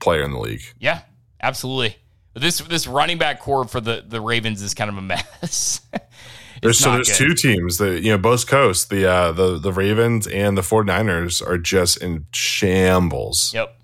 [0.00, 0.62] player in the league.
[0.78, 1.02] Yeah,
[1.42, 1.96] absolutely.
[2.34, 5.80] This this running back corps for the, the Ravens is kind of a mess.
[6.62, 7.28] there's so there's good.
[7.28, 11.46] two teams that you know both coasts the uh the the Ravens and the 49ers
[11.46, 13.52] are just in shambles.
[13.54, 13.80] Yep.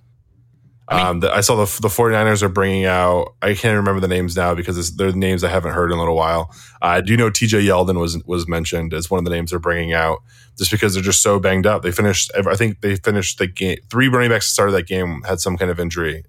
[0.90, 3.34] I, mean, um, the, I saw the the 49ers are bringing out.
[3.40, 6.16] I can't remember the names now because they're names I haven't heard in a little
[6.16, 6.50] while.
[6.82, 7.62] Uh, I do know T.J.
[7.62, 10.18] Yeldon was was mentioned as one of the names they're bringing out,
[10.58, 11.82] just because they're just so banged up.
[11.82, 12.32] They finished.
[12.34, 13.78] I think they finished the game.
[13.88, 16.24] Three running backs started that game had some kind of injury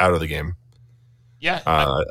[0.00, 0.56] out of the game.
[1.38, 1.60] Yeah.
[1.64, 2.02] Uh,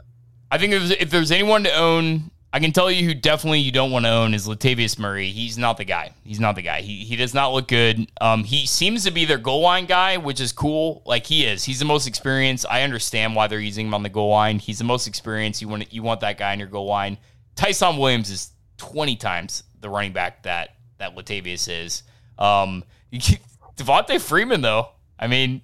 [0.51, 3.59] I, I, think if if there's anyone to own, I can tell you who definitely
[3.59, 5.29] you don't want to own is Latavius Murray.
[5.29, 6.13] He's not the guy.
[6.23, 6.81] He's not the guy.
[6.81, 8.11] He, he does not look good.
[8.19, 11.03] Um, he seems to be their goal line guy, which is cool.
[11.05, 11.63] Like he is.
[11.63, 12.65] He's the most experienced.
[12.67, 14.57] I understand why they're using him on the goal line.
[14.57, 15.61] He's the most experienced.
[15.61, 17.19] You want you want that guy in your goal line.
[17.55, 22.01] Ty'Son Williams is 20 times the running back that that Latavius is.
[22.39, 22.83] Um,
[23.13, 24.89] Devonta Freeman though.
[25.19, 25.61] I mean,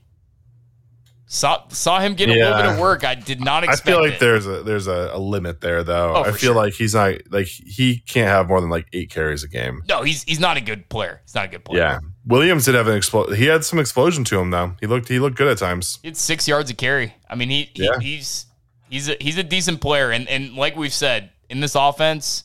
[1.27, 3.03] Saw saw him get a little bit of work.
[3.03, 3.87] I did not expect.
[3.87, 4.19] I feel like it.
[4.19, 6.13] there's a there's a, a limit there though.
[6.17, 6.55] Oh, I feel sure.
[6.55, 9.81] like he's not like he can't have more than like eight carries a game.
[9.89, 11.21] No, he's he's not a good player.
[11.23, 11.81] He's not a good player.
[11.81, 13.35] Yeah, Williams did have an explosion.
[13.37, 14.75] He had some explosion to him though.
[14.79, 15.97] He looked he looked good at times.
[16.03, 17.15] He had six yards a carry.
[17.27, 17.99] I mean he, he yeah.
[17.99, 18.45] he's
[18.91, 22.43] he's a, he's a decent player and and like we've said in this offense,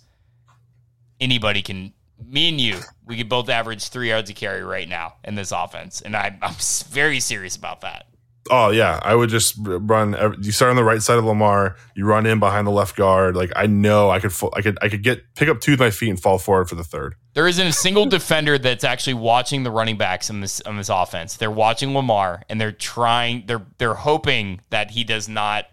[1.20, 1.92] anybody can.
[2.22, 5.52] Me and you, we could both average three yards a carry right now in this
[5.52, 6.54] offense, and I, I'm
[6.90, 8.09] very serious about that.
[8.48, 10.16] Oh yeah, I would just run.
[10.40, 11.76] You start on the right side of Lamar.
[11.94, 13.36] You run in behind the left guard.
[13.36, 15.90] Like I know I could, I could, I could get pick up two with my
[15.90, 17.16] feet and fall forward for the third.
[17.34, 20.88] There isn't a single defender that's actually watching the running backs in this on this
[20.88, 21.36] offense.
[21.36, 23.44] They're watching Lamar and they're trying.
[23.46, 25.66] They're they're hoping that he does not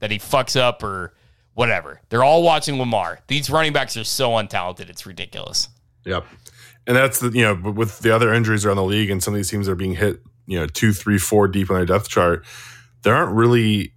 [0.00, 1.14] that he fucks up or
[1.54, 2.00] whatever.
[2.08, 3.20] They're all watching Lamar.
[3.28, 4.90] These running backs are so untalented.
[4.90, 5.68] It's ridiculous.
[6.04, 6.26] Yep.
[6.86, 9.38] And that's the you know with the other injuries around the league and some of
[9.38, 12.44] these teams are being hit you know two, three, four deep on their depth chart,
[13.02, 13.92] there aren't really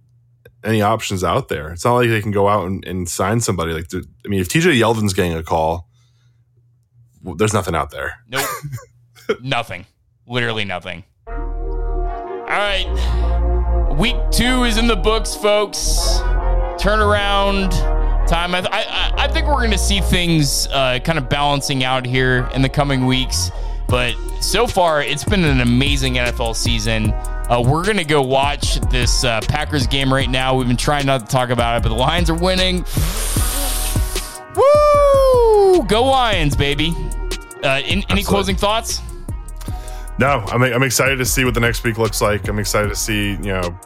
[0.62, 1.72] any options out there.
[1.72, 3.72] It's not like they can go out and, and sign somebody.
[3.72, 5.88] Like, I mean, if TJ Yeldon's getting a call,
[7.22, 8.14] well, there's nothing out there.
[8.28, 8.46] Nope,
[9.42, 9.86] nothing.
[10.26, 11.04] Literally nothing.
[11.26, 16.20] All right, week two is in the books, folks.
[16.78, 17.70] Turnaround
[18.26, 18.54] time.
[18.54, 22.48] I, I, I think we're going to see things uh, kind of balancing out here
[22.54, 23.50] in the coming weeks.
[23.92, 27.12] But so far, it's been an amazing NFL season.
[27.12, 30.54] Uh, we're going to go watch this uh, Packers game right now.
[30.54, 32.86] We've been trying not to talk about it, but the Lions are winning.
[34.56, 35.84] Woo!
[35.86, 36.94] Go Lions, baby.
[37.62, 39.02] Uh, in, any closing thoughts?
[40.18, 42.48] No, I'm, I'm excited to see what the next week looks like.
[42.48, 43.78] I'm excited to see, you know,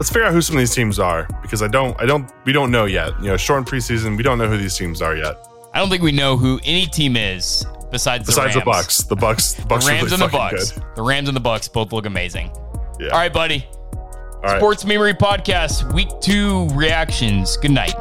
[0.00, 2.52] let's figure out who some of these teams are because I don't, I don't, we
[2.52, 3.12] don't know yet.
[3.20, 5.36] You know, short preseason, we don't know who these teams are yet.
[5.74, 9.06] I don't think we know who any team is besides besides the, the Bucs.
[9.06, 10.74] The Bucs, the, Bucs the Rams really and the Bucs.
[10.74, 10.96] Good.
[10.96, 12.50] The Rams and the Bucs both look amazing.
[12.98, 13.08] Yeah.
[13.08, 13.66] All right, buddy.
[14.42, 14.88] All Sports right.
[14.88, 17.56] Memory Podcast, week two reactions.
[17.58, 17.94] Good night.